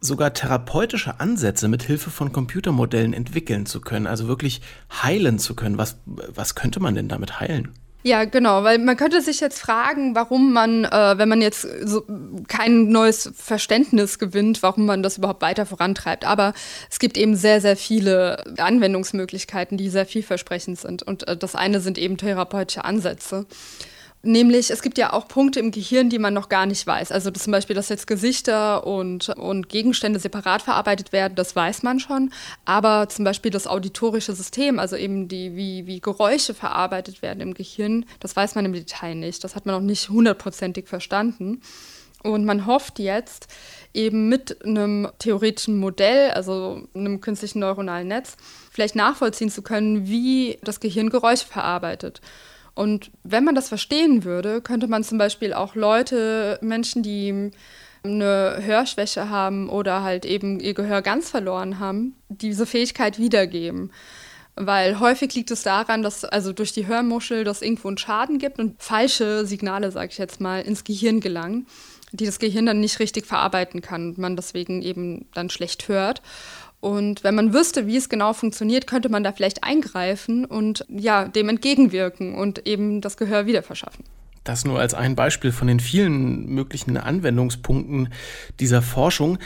sogar 0.00 0.32
therapeutische 0.32 1.20
Ansätze 1.20 1.68
mit 1.68 1.82
Hilfe 1.82 2.10
von 2.10 2.32
Computermodellen 2.32 3.12
entwickeln 3.12 3.66
zu 3.66 3.80
können, 3.80 4.06
also 4.06 4.28
wirklich 4.28 4.60
heilen 5.02 5.38
zu 5.38 5.54
können. 5.54 5.78
Was, 5.78 5.96
was 6.06 6.54
könnte 6.54 6.80
man 6.80 6.94
denn 6.94 7.08
damit 7.08 7.40
heilen? 7.40 7.72
Ja, 8.04 8.24
genau, 8.24 8.62
weil 8.62 8.78
man 8.78 8.96
könnte 8.96 9.20
sich 9.20 9.40
jetzt 9.40 9.58
fragen, 9.58 10.14
warum 10.14 10.52
man, 10.52 10.84
äh, 10.84 11.18
wenn 11.18 11.28
man 11.28 11.42
jetzt 11.42 11.66
so 11.84 12.04
kein 12.46 12.88
neues 12.88 13.32
Verständnis 13.34 14.20
gewinnt, 14.20 14.62
warum 14.62 14.86
man 14.86 15.02
das 15.02 15.18
überhaupt 15.18 15.42
weiter 15.42 15.66
vorantreibt. 15.66 16.24
Aber 16.24 16.54
es 16.88 17.00
gibt 17.00 17.18
eben 17.18 17.34
sehr, 17.34 17.60
sehr 17.60 17.76
viele 17.76 18.44
Anwendungsmöglichkeiten, 18.56 19.76
die 19.76 19.88
sehr 19.90 20.06
vielversprechend 20.06 20.78
sind. 20.78 21.02
Und 21.02 21.26
äh, 21.26 21.36
das 21.36 21.56
eine 21.56 21.80
sind 21.80 21.98
eben 21.98 22.16
therapeutische 22.16 22.84
Ansätze. 22.84 23.46
Nämlich, 24.22 24.70
es 24.70 24.82
gibt 24.82 24.98
ja 24.98 25.12
auch 25.12 25.28
Punkte 25.28 25.60
im 25.60 25.70
Gehirn, 25.70 26.10
die 26.10 26.18
man 26.18 26.34
noch 26.34 26.48
gar 26.48 26.66
nicht 26.66 26.84
weiß. 26.84 27.12
Also 27.12 27.30
zum 27.30 27.52
Beispiel, 27.52 27.76
dass 27.76 27.88
jetzt 27.88 28.08
Gesichter 28.08 28.84
und, 28.84 29.28
und 29.28 29.68
Gegenstände 29.68 30.18
separat 30.18 30.62
verarbeitet 30.62 31.12
werden, 31.12 31.36
das 31.36 31.54
weiß 31.54 31.84
man 31.84 32.00
schon. 32.00 32.32
Aber 32.64 33.08
zum 33.08 33.24
Beispiel 33.24 33.52
das 33.52 33.68
auditorische 33.68 34.32
System, 34.32 34.80
also 34.80 34.96
eben 34.96 35.28
die, 35.28 35.54
wie, 35.54 35.86
wie 35.86 36.00
Geräusche 36.00 36.52
verarbeitet 36.52 37.22
werden 37.22 37.40
im 37.40 37.54
Gehirn, 37.54 38.06
das 38.18 38.34
weiß 38.34 38.56
man 38.56 38.64
im 38.64 38.72
Detail 38.72 39.14
nicht. 39.14 39.44
Das 39.44 39.54
hat 39.54 39.66
man 39.66 39.76
noch 39.76 39.82
nicht 39.82 40.08
hundertprozentig 40.08 40.88
verstanden. 40.88 41.62
Und 42.24 42.44
man 42.44 42.66
hofft 42.66 42.98
jetzt 42.98 43.46
eben 43.94 44.28
mit 44.28 44.64
einem 44.64 45.08
theoretischen 45.20 45.78
Modell, 45.78 46.32
also 46.32 46.82
einem 46.92 47.20
künstlichen 47.20 47.60
neuronalen 47.60 48.08
Netz, 48.08 48.36
vielleicht 48.72 48.96
nachvollziehen 48.96 49.50
zu 49.50 49.62
können, 49.62 50.08
wie 50.08 50.58
das 50.64 50.80
Gehirn 50.80 51.10
Geräusche 51.10 51.46
verarbeitet. 51.46 52.20
Und 52.78 53.10
wenn 53.24 53.42
man 53.42 53.56
das 53.56 53.68
verstehen 53.68 54.22
würde, 54.22 54.60
könnte 54.60 54.86
man 54.86 55.02
zum 55.02 55.18
Beispiel 55.18 55.52
auch 55.52 55.74
Leute, 55.74 56.60
Menschen, 56.62 57.02
die 57.02 57.50
eine 58.04 58.58
Hörschwäche 58.60 59.28
haben 59.28 59.68
oder 59.68 60.04
halt 60.04 60.24
eben 60.24 60.60
ihr 60.60 60.74
Gehör 60.74 61.02
ganz 61.02 61.28
verloren 61.28 61.80
haben, 61.80 62.14
diese 62.28 62.66
Fähigkeit 62.66 63.18
wiedergeben. 63.18 63.90
Weil 64.54 65.00
häufig 65.00 65.34
liegt 65.34 65.50
es 65.50 65.64
daran, 65.64 66.04
dass 66.04 66.24
also 66.24 66.52
durch 66.52 66.70
die 66.70 66.86
Hörmuschel 66.86 67.42
das 67.42 67.62
irgendwo 67.62 67.88
einen 67.88 67.98
Schaden 67.98 68.38
gibt 68.38 68.60
und 68.60 68.80
falsche 68.80 69.44
Signale, 69.44 69.90
sage 69.90 70.10
ich 70.12 70.18
jetzt 70.18 70.40
mal, 70.40 70.62
ins 70.62 70.84
Gehirn 70.84 71.18
gelangen, 71.18 71.66
die 72.12 72.26
das 72.26 72.38
Gehirn 72.38 72.66
dann 72.66 72.78
nicht 72.78 73.00
richtig 73.00 73.26
verarbeiten 73.26 73.82
kann 73.82 74.10
und 74.10 74.18
man 74.18 74.36
deswegen 74.36 74.82
eben 74.82 75.26
dann 75.34 75.50
schlecht 75.50 75.88
hört. 75.88 76.22
Und 76.80 77.24
wenn 77.24 77.34
man 77.34 77.52
wüsste, 77.52 77.86
wie 77.86 77.96
es 77.96 78.08
genau 78.08 78.32
funktioniert, 78.32 78.86
könnte 78.86 79.08
man 79.08 79.24
da 79.24 79.32
vielleicht 79.32 79.64
eingreifen 79.64 80.44
und 80.44 80.84
ja, 80.88 81.26
dem 81.26 81.48
entgegenwirken 81.48 82.34
und 82.34 82.66
eben 82.66 83.00
das 83.00 83.16
Gehör 83.16 83.46
wieder 83.46 83.62
verschaffen. 83.62 84.04
Das 84.44 84.64
nur 84.64 84.78
als 84.78 84.94
ein 84.94 85.16
Beispiel 85.16 85.52
von 85.52 85.66
den 85.68 85.80
vielen 85.80 86.46
möglichen 86.46 86.96
Anwendungspunkten 86.96 88.12
dieser 88.60 88.80
Forschung. 88.80 89.38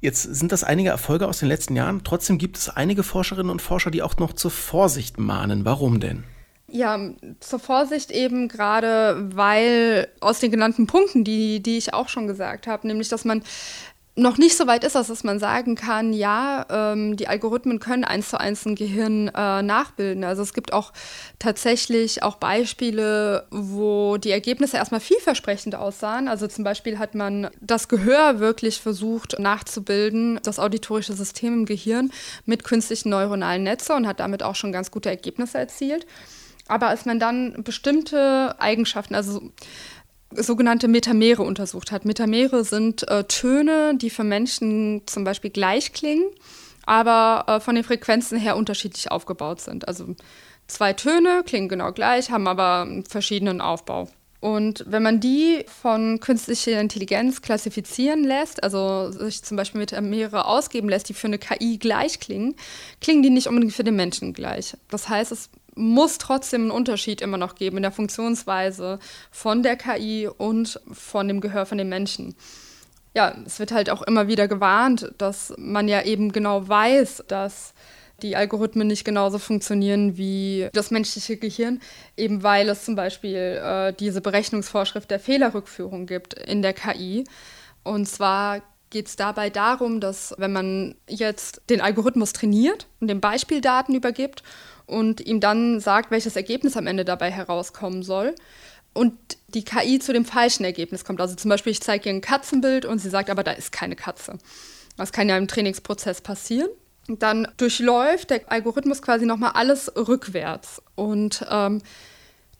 Jetzt 0.00 0.22
sind 0.22 0.52
das 0.52 0.64
einige 0.64 0.88
Erfolge 0.88 1.28
aus 1.28 1.40
den 1.40 1.48
letzten 1.48 1.76
Jahren. 1.76 2.02
Trotzdem 2.04 2.38
gibt 2.38 2.56
es 2.56 2.68
einige 2.68 3.02
Forscherinnen 3.02 3.50
und 3.50 3.60
Forscher, 3.60 3.90
die 3.90 4.02
auch 4.02 4.16
noch 4.16 4.32
zur 4.32 4.50
Vorsicht 4.50 5.18
mahnen. 5.18 5.64
Warum 5.64 6.00
denn? 6.00 6.24
Ja, 6.70 6.98
zur 7.40 7.58
Vorsicht 7.58 8.10
eben 8.10 8.48
gerade, 8.48 9.30
weil 9.34 10.08
aus 10.20 10.38
den 10.38 10.50
genannten 10.50 10.86
Punkten, 10.86 11.24
die, 11.24 11.60
die 11.62 11.78
ich 11.78 11.94
auch 11.94 12.08
schon 12.08 12.26
gesagt 12.26 12.66
habe, 12.66 12.86
nämlich 12.86 13.08
dass 13.08 13.24
man 13.24 13.42
noch 14.18 14.36
nicht 14.36 14.56
so 14.56 14.66
weit 14.66 14.84
ist, 14.84 14.94
dass 14.94 15.24
man 15.24 15.38
sagen 15.38 15.76
kann, 15.76 16.12
ja, 16.12 16.66
ähm, 16.68 17.16
die 17.16 17.28
Algorithmen 17.28 17.78
können 17.78 18.04
eins 18.04 18.30
zu 18.30 18.40
eins 18.40 18.66
ein 18.66 18.74
Gehirn 18.74 19.28
äh, 19.28 19.62
nachbilden. 19.62 20.24
Also 20.24 20.42
es 20.42 20.52
gibt 20.52 20.72
auch 20.72 20.92
tatsächlich 21.38 22.22
auch 22.22 22.36
Beispiele, 22.36 23.46
wo 23.50 24.16
die 24.16 24.32
Ergebnisse 24.32 24.76
erstmal 24.76 25.00
vielversprechend 25.00 25.76
aussahen. 25.76 26.28
Also 26.28 26.48
zum 26.48 26.64
Beispiel 26.64 26.98
hat 26.98 27.14
man 27.14 27.48
das 27.60 27.88
Gehör 27.88 28.40
wirklich 28.40 28.80
versucht 28.80 29.38
nachzubilden, 29.38 30.40
das 30.42 30.58
auditorische 30.58 31.12
System 31.12 31.54
im 31.54 31.64
Gehirn 31.64 32.10
mit 32.44 32.64
künstlichen 32.64 33.10
neuronalen 33.10 33.62
Netzen 33.62 33.92
und 33.92 34.06
hat 34.06 34.20
damit 34.20 34.42
auch 34.42 34.56
schon 34.56 34.72
ganz 34.72 34.90
gute 34.90 35.08
Ergebnisse 35.08 35.58
erzielt. 35.58 36.06
Aber 36.68 36.88
als 36.88 37.06
man 37.06 37.18
dann 37.18 37.62
bestimmte 37.64 38.54
Eigenschaften, 38.58 39.14
also 39.14 39.50
sogenannte 40.34 40.88
Metamere 40.88 41.42
untersucht 41.42 41.92
hat. 41.92 42.04
Metamere 42.04 42.64
sind 42.64 43.08
äh, 43.08 43.24
Töne, 43.24 43.94
die 43.96 44.10
für 44.10 44.24
Menschen 44.24 45.02
zum 45.06 45.24
Beispiel 45.24 45.50
gleich 45.50 45.92
klingen, 45.92 46.26
aber 46.86 47.44
äh, 47.46 47.60
von 47.60 47.74
den 47.74 47.84
Frequenzen 47.84 48.38
her 48.38 48.56
unterschiedlich 48.56 49.10
aufgebaut 49.10 49.60
sind. 49.60 49.88
Also 49.88 50.14
zwei 50.66 50.92
Töne 50.92 51.42
klingen 51.44 51.68
genau 51.68 51.92
gleich, 51.92 52.30
haben 52.30 52.46
aber 52.46 52.82
einen 52.82 53.04
verschiedenen 53.04 53.60
Aufbau. 53.60 54.08
Und 54.40 54.84
wenn 54.86 55.02
man 55.02 55.18
die 55.18 55.64
von 55.66 56.20
künstlicher 56.20 56.80
Intelligenz 56.80 57.42
klassifizieren 57.42 58.22
lässt, 58.22 58.62
also 58.62 59.10
sich 59.10 59.42
zum 59.42 59.56
Beispiel 59.56 59.80
Metamere 59.80 60.46
ausgeben 60.46 60.88
lässt, 60.88 61.08
die 61.08 61.14
für 61.14 61.26
eine 61.26 61.38
KI 61.38 61.78
gleich 61.78 62.20
klingen, 62.20 62.54
klingen 63.00 63.24
die 63.24 63.30
nicht 63.30 63.48
unbedingt 63.48 63.72
für 63.72 63.82
den 63.82 63.96
Menschen 63.96 64.34
gleich. 64.34 64.76
Das 64.90 65.08
heißt, 65.08 65.32
es 65.32 65.50
muss 65.78 66.18
trotzdem 66.18 66.62
einen 66.62 66.70
Unterschied 66.70 67.20
immer 67.20 67.38
noch 67.38 67.54
geben 67.54 67.76
in 67.78 67.82
der 67.82 67.92
Funktionsweise 67.92 68.98
von 69.30 69.62
der 69.62 69.76
KI 69.76 70.28
und 70.28 70.80
von 70.92 71.28
dem 71.28 71.40
Gehör 71.40 71.66
von 71.66 71.78
den 71.78 71.88
Menschen. 71.88 72.34
Ja, 73.14 73.34
es 73.46 73.58
wird 73.58 73.72
halt 73.72 73.88
auch 73.88 74.02
immer 74.02 74.28
wieder 74.28 74.48
gewarnt, 74.48 75.12
dass 75.18 75.54
man 75.56 75.88
ja 75.88 76.02
eben 76.02 76.32
genau 76.32 76.68
weiß, 76.68 77.24
dass 77.28 77.74
die 78.22 78.36
Algorithmen 78.36 78.88
nicht 78.88 79.04
genauso 79.04 79.38
funktionieren 79.38 80.16
wie 80.16 80.68
das 80.72 80.90
menschliche 80.90 81.36
Gehirn, 81.36 81.80
eben 82.16 82.42
weil 82.42 82.68
es 82.68 82.84
zum 82.84 82.96
Beispiel 82.96 83.60
äh, 83.62 83.92
diese 83.92 84.20
Berechnungsvorschrift 84.20 85.10
der 85.10 85.20
Fehlerrückführung 85.20 86.06
gibt 86.06 86.34
in 86.34 86.62
der 86.62 86.72
KI. 86.72 87.24
Und 87.84 88.06
zwar 88.06 88.60
geht 88.90 89.06
es 89.06 89.16
dabei 89.16 89.50
darum, 89.50 90.00
dass 90.00 90.34
wenn 90.38 90.52
man 90.52 90.94
jetzt 91.08 91.62
den 91.70 91.80
Algorithmus 91.80 92.32
trainiert 92.32 92.86
und 93.00 93.08
den 93.08 93.20
Beispieldaten 93.20 93.94
übergibt 93.94 94.42
und 94.88 95.20
ihm 95.20 95.40
dann 95.40 95.80
sagt, 95.80 96.10
welches 96.10 96.34
Ergebnis 96.34 96.76
am 96.76 96.86
Ende 96.86 97.04
dabei 97.04 97.30
herauskommen 97.30 98.02
soll. 98.02 98.34
Und 98.94 99.14
die 99.48 99.64
KI 99.64 99.98
zu 99.98 100.12
dem 100.12 100.24
falschen 100.24 100.64
Ergebnis 100.64 101.04
kommt. 101.04 101.20
Also 101.20 101.36
zum 101.36 101.50
Beispiel, 101.50 101.72
ich 101.72 101.82
zeige 101.82 102.08
ihr 102.08 102.14
ein 102.14 102.20
Katzenbild 102.20 102.84
und 102.84 102.98
sie 102.98 103.10
sagt, 103.10 103.30
aber 103.30 103.44
da 103.44 103.52
ist 103.52 103.70
keine 103.70 103.96
Katze. 103.96 104.38
Das 104.96 105.12
kann 105.12 105.28
ja 105.28 105.36
im 105.36 105.46
Trainingsprozess 105.46 106.20
passieren. 106.22 106.70
Dann 107.06 107.46
durchläuft 107.58 108.30
der 108.30 108.50
Algorithmus 108.50 109.00
quasi 109.02 109.24
nochmal 109.24 109.52
alles 109.54 109.92
rückwärts. 109.94 110.82
Und 110.94 111.46
ähm, 111.48 111.82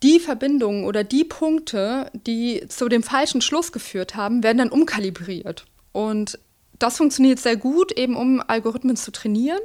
die 0.03 0.21
Verbindungen 0.21 0.85
oder 0.85 1.03
die 1.03 1.25
Punkte, 1.25 2.11
die 2.13 2.65
zu 2.69 2.89
dem 2.89 3.03
falschen 3.03 3.41
Schluss 3.41 3.73
geführt 3.73 4.15
haben, 4.15 4.43
werden 4.43 4.59
dann 4.59 4.71
umkalibriert. 4.71 5.65
Und 5.93 6.39
das 6.79 6.99
funktioniert 6.99 7.41
sehr 7.41 7.57
gut, 7.57 7.91
eben 7.93 8.15
um 8.15 8.43
Algorithmen 8.47 8.97
zu 8.97 9.11
trainieren 9.11 9.61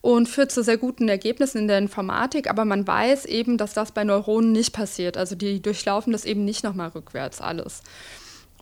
und 0.00 0.28
führt 0.28 0.50
zu 0.50 0.62
sehr 0.62 0.78
guten 0.78 1.08
Ergebnissen 1.08 1.58
in 1.58 1.68
der 1.68 1.78
Informatik. 1.78 2.48
Aber 2.48 2.64
man 2.64 2.86
weiß 2.86 3.26
eben, 3.26 3.58
dass 3.58 3.74
das 3.74 3.92
bei 3.92 4.04
Neuronen 4.04 4.52
nicht 4.52 4.72
passiert. 4.72 5.16
Also 5.16 5.34
die 5.34 5.60
durchlaufen 5.60 6.12
das 6.12 6.24
eben 6.24 6.44
nicht 6.44 6.64
nochmal 6.64 6.88
rückwärts 6.88 7.40
alles. 7.40 7.82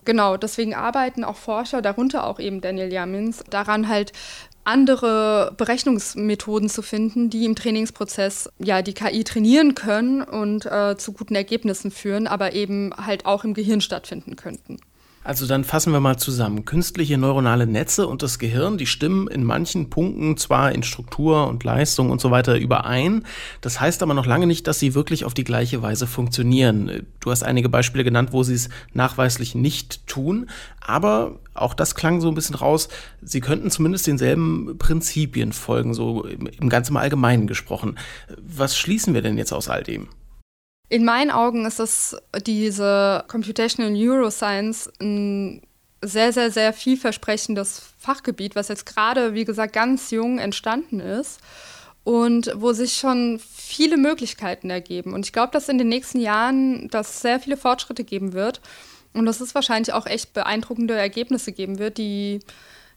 Genau, 0.05 0.37
deswegen 0.37 0.73
arbeiten 0.73 1.23
auch 1.23 1.35
Forscher, 1.35 1.81
darunter 1.81 2.25
auch 2.25 2.39
eben 2.39 2.61
Daniel 2.61 2.91
Jamins, 2.91 3.43
daran 3.49 3.87
halt 3.89 4.13
andere 4.63 5.53
Berechnungsmethoden 5.57 6.69
zu 6.69 6.81
finden, 6.81 7.29
die 7.29 7.45
im 7.45 7.55
Trainingsprozess 7.55 8.49
ja 8.59 8.81
die 8.81 8.93
KI 8.93 9.23
trainieren 9.23 9.75
können 9.75 10.21
und 10.21 10.65
äh, 10.65 10.95
zu 10.97 11.11
guten 11.13 11.35
Ergebnissen 11.35 11.91
führen, 11.91 12.27
aber 12.27 12.53
eben 12.53 12.93
halt 12.95 13.25
auch 13.25 13.43
im 13.43 13.53
Gehirn 13.53 13.81
stattfinden 13.81 14.35
könnten. 14.35 14.79
Also 15.21 15.45
dann 15.45 15.65
fassen 15.65 15.91
wir 15.91 15.99
mal 15.99 16.17
zusammen. 16.17 16.63
Künstliche 16.63 17.17
neuronale 17.17 17.67
Netze 17.67 18.07
und 18.07 18.23
das 18.23 18.39
Gehirn, 18.39 18.77
die 18.77 18.85
stimmen 18.85 19.27
in 19.27 19.43
manchen 19.43 19.89
Punkten 19.89 20.37
zwar 20.37 20.71
in 20.71 20.81
Struktur 20.81 21.47
und 21.47 21.63
Leistung 21.63 22.09
und 22.09 22.21
so 22.21 22.31
weiter 22.31 22.57
überein. 22.57 23.25
Das 23.59 23.81
heißt 23.81 24.01
aber 24.01 24.13
noch 24.13 24.25
lange 24.25 24.47
nicht, 24.47 24.65
dass 24.65 24.79
sie 24.79 24.95
wirklich 24.95 25.25
auf 25.25 25.33
die 25.33 25.43
gleiche 25.43 25.81
Weise 25.81 26.07
funktionieren. 26.07 27.05
Du 27.19 27.31
hast 27.31 27.43
einige 27.43 27.67
Beispiele 27.67 28.05
genannt, 28.05 28.29
wo 28.31 28.43
sie 28.43 28.53
es 28.53 28.69
nachweislich 28.93 29.55
nicht 29.55 30.07
tun. 30.07 30.49
Aber 30.79 31.39
auch 31.53 31.73
das 31.73 31.95
klang 31.95 32.21
so 32.21 32.29
ein 32.29 32.35
bisschen 32.35 32.55
raus. 32.55 32.87
Sie 33.21 33.41
könnten 33.41 33.69
zumindest 33.69 34.07
denselben 34.07 34.77
Prinzipien 34.77 35.51
folgen, 35.51 35.93
so 35.93 36.23
im 36.23 36.47
im 36.47 36.97
Allgemeinen 36.97 37.45
gesprochen. 37.45 37.99
Was 38.37 38.77
schließen 38.77 39.13
wir 39.13 39.21
denn 39.21 39.37
jetzt 39.37 39.51
aus 39.51 39.67
all 39.67 39.83
dem? 39.83 40.07
In 40.89 41.05
meinen 41.05 41.29
Augen 41.29 41.67
ist 41.67 41.77
das 41.77 42.17
diese 42.47 43.23
Computational 43.27 43.91
Neuroscience 43.91 44.91
ein 44.99 45.61
sehr, 46.01 46.33
sehr, 46.33 46.49
sehr 46.49 46.73
vielversprechendes 46.73 47.93
Fachgebiet, 47.99 48.55
was 48.55 48.69
jetzt 48.69 48.87
gerade, 48.87 49.35
wie 49.35 49.45
gesagt, 49.45 49.73
ganz 49.73 50.09
jung 50.09 50.39
entstanden 50.39 50.99
ist 50.99 51.41
und 52.03 52.51
wo 52.55 52.73
sich 52.73 52.93
schon 52.93 53.39
viele 53.39 53.97
Möglichkeiten 53.97 54.71
ergeben. 54.71 55.13
Und 55.13 55.27
ich 55.27 55.33
glaube, 55.33 55.51
dass 55.51 55.69
in 55.69 55.77
den 55.77 55.89
nächsten 55.89 56.19
Jahren 56.19 56.87
das 56.87 57.21
sehr 57.21 57.39
viele 57.39 57.57
Fortschritte 57.57 58.03
geben 58.03 58.33
wird 58.33 58.59
und 59.13 59.27
dass 59.27 59.41
es 59.41 59.53
wahrscheinlich 59.53 59.93
auch 59.93 60.07
echt 60.07 60.33
beeindruckende 60.33 60.95
Ergebnisse 60.95 61.51
geben 61.51 61.77
wird, 61.77 61.99
die 61.99 62.39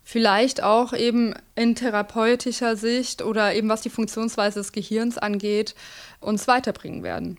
vielleicht 0.03 0.63
auch 0.63 0.95
eben 0.95 1.35
in 1.57 1.75
therapeutischer 1.75 2.77
Sicht 2.77 3.21
oder 3.21 3.55
eben 3.55 3.69
was 3.69 3.83
die 3.83 3.91
Funktionsweise 3.91 4.61
des 4.61 4.73
Gehirns 4.73 5.19
angeht, 5.19 5.75
uns 6.21 6.49
weiterbringen 6.49 7.03
werden 7.03 7.39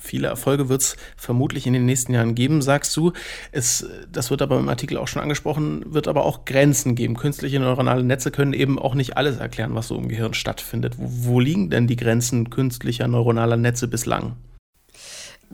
viele 0.00 0.28
Erfolge 0.28 0.68
wird 0.68 0.82
es 0.82 0.96
vermutlich 1.16 1.66
in 1.66 1.72
den 1.72 1.84
nächsten 1.84 2.14
Jahren 2.14 2.34
geben, 2.34 2.62
sagst 2.62 2.96
du. 2.96 3.12
Es, 3.50 3.86
das 4.10 4.30
wird 4.30 4.42
aber 4.42 4.58
im 4.58 4.68
Artikel 4.68 4.96
auch 4.96 5.08
schon 5.08 5.22
angesprochen, 5.22 5.82
wird 5.86 6.08
aber 6.08 6.24
auch 6.24 6.44
Grenzen 6.44 6.94
geben. 6.94 7.16
Künstliche 7.16 7.60
neuronale 7.60 8.04
Netze 8.04 8.30
können 8.30 8.52
eben 8.52 8.78
auch 8.78 8.94
nicht 8.94 9.16
alles 9.16 9.38
erklären, 9.38 9.74
was 9.74 9.88
so 9.88 9.96
im 9.96 10.08
Gehirn 10.08 10.34
stattfindet. 10.34 10.94
Wo, 10.98 11.32
wo 11.32 11.40
liegen 11.40 11.70
denn 11.70 11.86
die 11.86 11.96
Grenzen 11.96 12.50
künstlicher 12.50 13.08
neuronaler 13.08 13.56
Netze 13.56 13.88
bislang? 13.88 14.36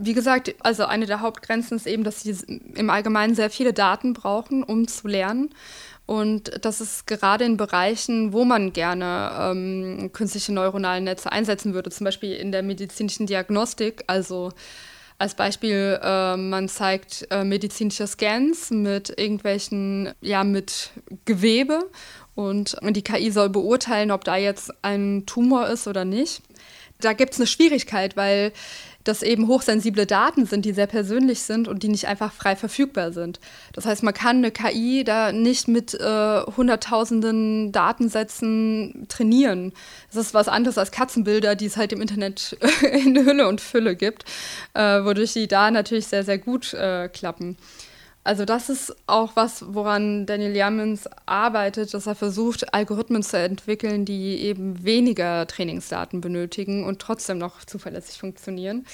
Wie 0.01 0.13
gesagt, 0.13 0.55
also 0.61 0.85
eine 0.85 1.07
der 1.07 1.19
Hauptgrenzen 1.19 1.75
ist 1.75 1.85
eben, 1.85 2.05
dass 2.05 2.21
sie 2.21 2.33
im 2.75 2.89
Allgemeinen 2.89 3.35
sehr 3.35 3.49
viele 3.49 3.73
Daten 3.73 4.13
brauchen, 4.13 4.63
um 4.63 4.87
zu 4.87 5.09
lernen. 5.09 5.49
Und 6.09 6.65
das 6.65 6.81
ist 6.81 7.05
gerade 7.05 7.45
in 7.45 7.55
Bereichen, 7.55 8.33
wo 8.33 8.43
man 8.43 8.73
gerne 8.73 9.29
ähm, 9.39 10.09
künstliche 10.11 10.51
neuronale 10.51 11.01
Netze 11.01 11.31
einsetzen 11.31 11.75
würde, 11.75 11.91
zum 11.91 12.05
Beispiel 12.05 12.33
in 12.33 12.51
der 12.51 12.63
medizinischen 12.63 13.27
Diagnostik. 13.27 14.05
Also 14.07 14.51
als 15.19 15.35
Beispiel, 15.35 15.99
äh, 16.01 16.35
man 16.35 16.67
zeigt 16.67 17.27
äh, 17.29 17.43
medizinische 17.43 18.07
Scans 18.07 18.71
mit 18.71 19.13
irgendwelchen, 19.19 20.11
ja, 20.19 20.43
mit 20.43 20.89
Gewebe 21.25 21.79
und 22.33 22.75
die 22.81 23.03
KI 23.03 23.29
soll 23.29 23.49
beurteilen, 23.49 24.09
ob 24.09 24.23
da 24.23 24.35
jetzt 24.35 24.73
ein 24.81 25.27
Tumor 25.27 25.67
ist 25.67 25.87
oder 25.87 26.05
nicht. 26.05 26.41
Da 27.01 27.13
gibt 27.13 27.33
es 27.33 27.39
eine 27.39 27.45
Schwierigkeit, 27.45 28.17
weil 28.17 28.51
das 29.09 29.23
eben 29.23 29.47
hochsensible 29.47 30.05
Daten 30.05 30.45
sind, 30.45 30.65
die 30.65 30.71
sehr 30.71 30.87
persönlich 30.87 31.41
sind 31.41 31.67
und 31.67 31.83
die 31.83 31.89
nicht 31.89 32.07
einfach 32.07 32.31
frei 32.31 32.55
verfügbar 32.55 33.11
sind. 33.11 33.39
Das 33.73 33.85
heißt, 33.85 34.03
man 34.03 34.13
kann 34.13 34.37
eine 34.37 34.51
KI 34.51 35.03
da 35.03 35.31
nicht 35.31 35.67
mit 35.67 35.93
äh, 35.95 36.41
hunderttausenden 36.41 37.71
Datensätzen 37.71 39.07
trainieren. 39.09 39.73
Das 40.13 40.27
ist 40.27 40.33
was 40.33 40.47
anderes 40.47 40.77
als 40.77 40.91
Katzenbilder, 40.91 41.55
die 41.55 41.65
es 41.65 41.75
halt 41.75 41.91
im 41.91 42.01
Internet 42.01 42.57
in 42.93 43.17
Hülle 43.25 43.47
und 43.47 43.61
Fülle 43.61 43.95
gibt, 43.95 44.25
äh, 44.73 45.03
wodurch 45.03 45.33
die 45.33 45.47
da 45.47 45.71
natürlich 45.71 46.07
sehr, 46.07 46.23
sehr 46.23 46.37
gut 46.37 46.73
äh, 46.73 47.09
klappen. 47.09 47.57
Also 48.29 48.45
das 48.45 48.69
ist 48.69 48.95
auch 49.07 49.31
was, 49.33 49.73
woran 49.73 50.27
Daniel 50.27 50.55
Yammins 50.55 51.09
arbeitet, 51.25 51.95
dass 51.95 52.05
er 52.05 52.13
versucht, 52.13 52.75
Algorithmen 52.75 53.23
zu 53.23 53.39
entwickeln, 53.39 54.05
die 54.05 54.37
eben 54.43 54.83
weniger 54.83 55.47
Trainingsdaten 55.47 56.21
benötigen 56.21 56.83
und 56.83 56.99
trotzdem 57.01 57.39
noch 57.39 57.65
zuverlässig 57.65 58.19
funktionieren. 58.19 58.85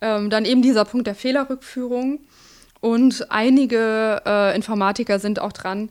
Ähm, 0.00 0.30
dann 0.30 0.46
eben 0.46 0.62
dieser 0.62 0.86
Punkt 0.86 1.06
der 1.06 1.14
Fehlerrückführung. 1.14 2.20
Und 2.80 3.30
einige 3.30 4.22
äh, 4.24 4.56
Informatiker 4.56 5.18
sind 5.18 5.40
auch 5.40 5.52
dran, 5.52 5.90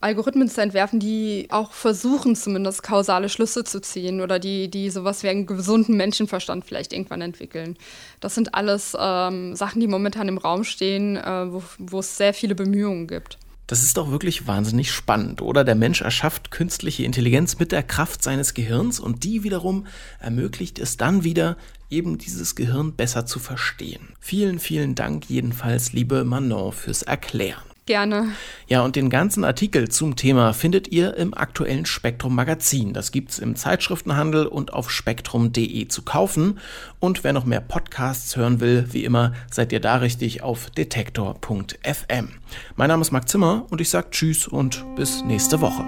Algorithmen 0.00 0.48
zu 0.48 0.62
entwerfen, 0.62 1.00
die 1.00 1.48
auch 1.50 1.72
versuchen, 1.72 2.36
zumindest 2.36 2.82
kausale 2.84 3.28
Schlüsse 3.28 3.64
zu 3.64 3.80
ziehen 3.80 4.20
oder 4.20 4.38
die, 4.38 4.70
die 4.70 4.90
sowas 4.90 5.24
wie 5.24 5.28
einen 5.28 5.46
gesunden 5.46 5.96
Menschenverstand 5.96 6.64
vielleicht 6.64 6.92
irgendwann 6.92 7.20
entwickeln. 7.20 7.76
Das 8.20 8.34
sind 8.34 8.54
alles 8.54 8.96
ähm, 8.98 9.56
Sachen, 9.56 9.80
die 9.80 9.88
momentan 9.88 10.28
im 10.28 10.38
Raum 10.38 10.62
stehen, 10.62 11.16
äh, 11.16 11.52
wo, 11.52 11.62
wo 11.78 11.98
es 11.98 12.16
sehr 12.16 12.32
viele 12.32 12.54
Bemühungen 12.54 13.08
gibt. 13.08 13.38
Das 13.66 13.82
ist 13.82 13.98
doch 13.98 14.10
wirklich 14.10 14.46
wahnsinnig 14.46 14.92
spannend, 14.92 15.42
oder? 15.42 15.62
Der 15.62 15.74
Mensch 15.74 16.00
erschafft 16.00 16.50
künstliche 16.50 17.02
Intelligenz 17.02 17.58
mit 17.58 17.70
der 17.70 17.82
Kraft 17.82 18.22
seines 18.22 18.54
Gehirns 18.54 18.98
und 18.98 19.24
die 19.24 19.42
wiederum 19.42 19.86
ermöglicht 20.20 20.78
es 20.78 20.96
dann 20.96 21.22
wieder, 21.22 21.58
eben 21.90 22.16
dieses 22.16 22.54
Gehirn 22.54 22.94
besser 22.94 23.26
zu 23.26 23.38
verstehen. 23.38 24.14
Vielen, 24.20 24.58
vielen 24.58 24.94
Dank 24.94 25.28
jedenfalls, 25.28 25.92
liebe 25.92 26.24
Manon, 26.24 26.72
fürs 26.72 27.02
Erklären. 27.02 27.62
Gerne. 27.88 28.32
Ja, 28.66 28.82
und 28.82 28.96
den 28.96 29.08
ganzen 29.08 29.44
Artikel 29.44 29.88
zum 29.88 30.14
Thema 30.14 30.52
findet 30.52 30.88
ihr 30.88 31.16
im 31.16 31.32
aktuellen 31.32 31.86
Spektrum 31.86 32.34
Magazin. 32.34 32.92
Das 32.92 33.12
gibt's 33.12 33.38
im 33.38 33.56
Zeitschriftenhandel 33.56 34.46
und 34.46 34.74
auf 34.74 34.90
spektrum.de 34.90 35.88
zu 35.88 36.02
kaufen. 36.02 36.60
Und 37.00 37.24
wer 37.24 37.32
noch 37.32 37.46
mehr 37.46 37.62
Podcasts 37.62 38.36
hören 38.36 38.60
will, 38.60 38.84
wie 38.90 39.04
immer, 39.04 39.32
seid 39.50 39.72
ihr 39.72 39.80
da 39.80 39.96
richtig 39.96 40.42
auf 40.42 40.68
detektor.fm. 40.68 42.28
Mein 42.76 42.88
Name 42.88 43.00
ist 43.00 43.10
Marc 43.10 43.26
Zimmer 43.26 43.64
und 43.70 43.80
ich 43.80 43.88
sage 43.88 44.08
Tschüss 44.10 44.46
und 44.46 44.84
bis 44.94 45.24
nächste 45.24 45.62
Woche. 45.62 45.82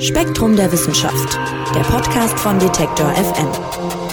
Spektrum 0.00 0.56
der 0.56 0.72
Wissenschaft, 0.72 1.38
der 1.72 1.82
Podcast 1.82 2.36
von 2.36 2.58
Detektor 2.58 3.12
FM. 3.12 4.03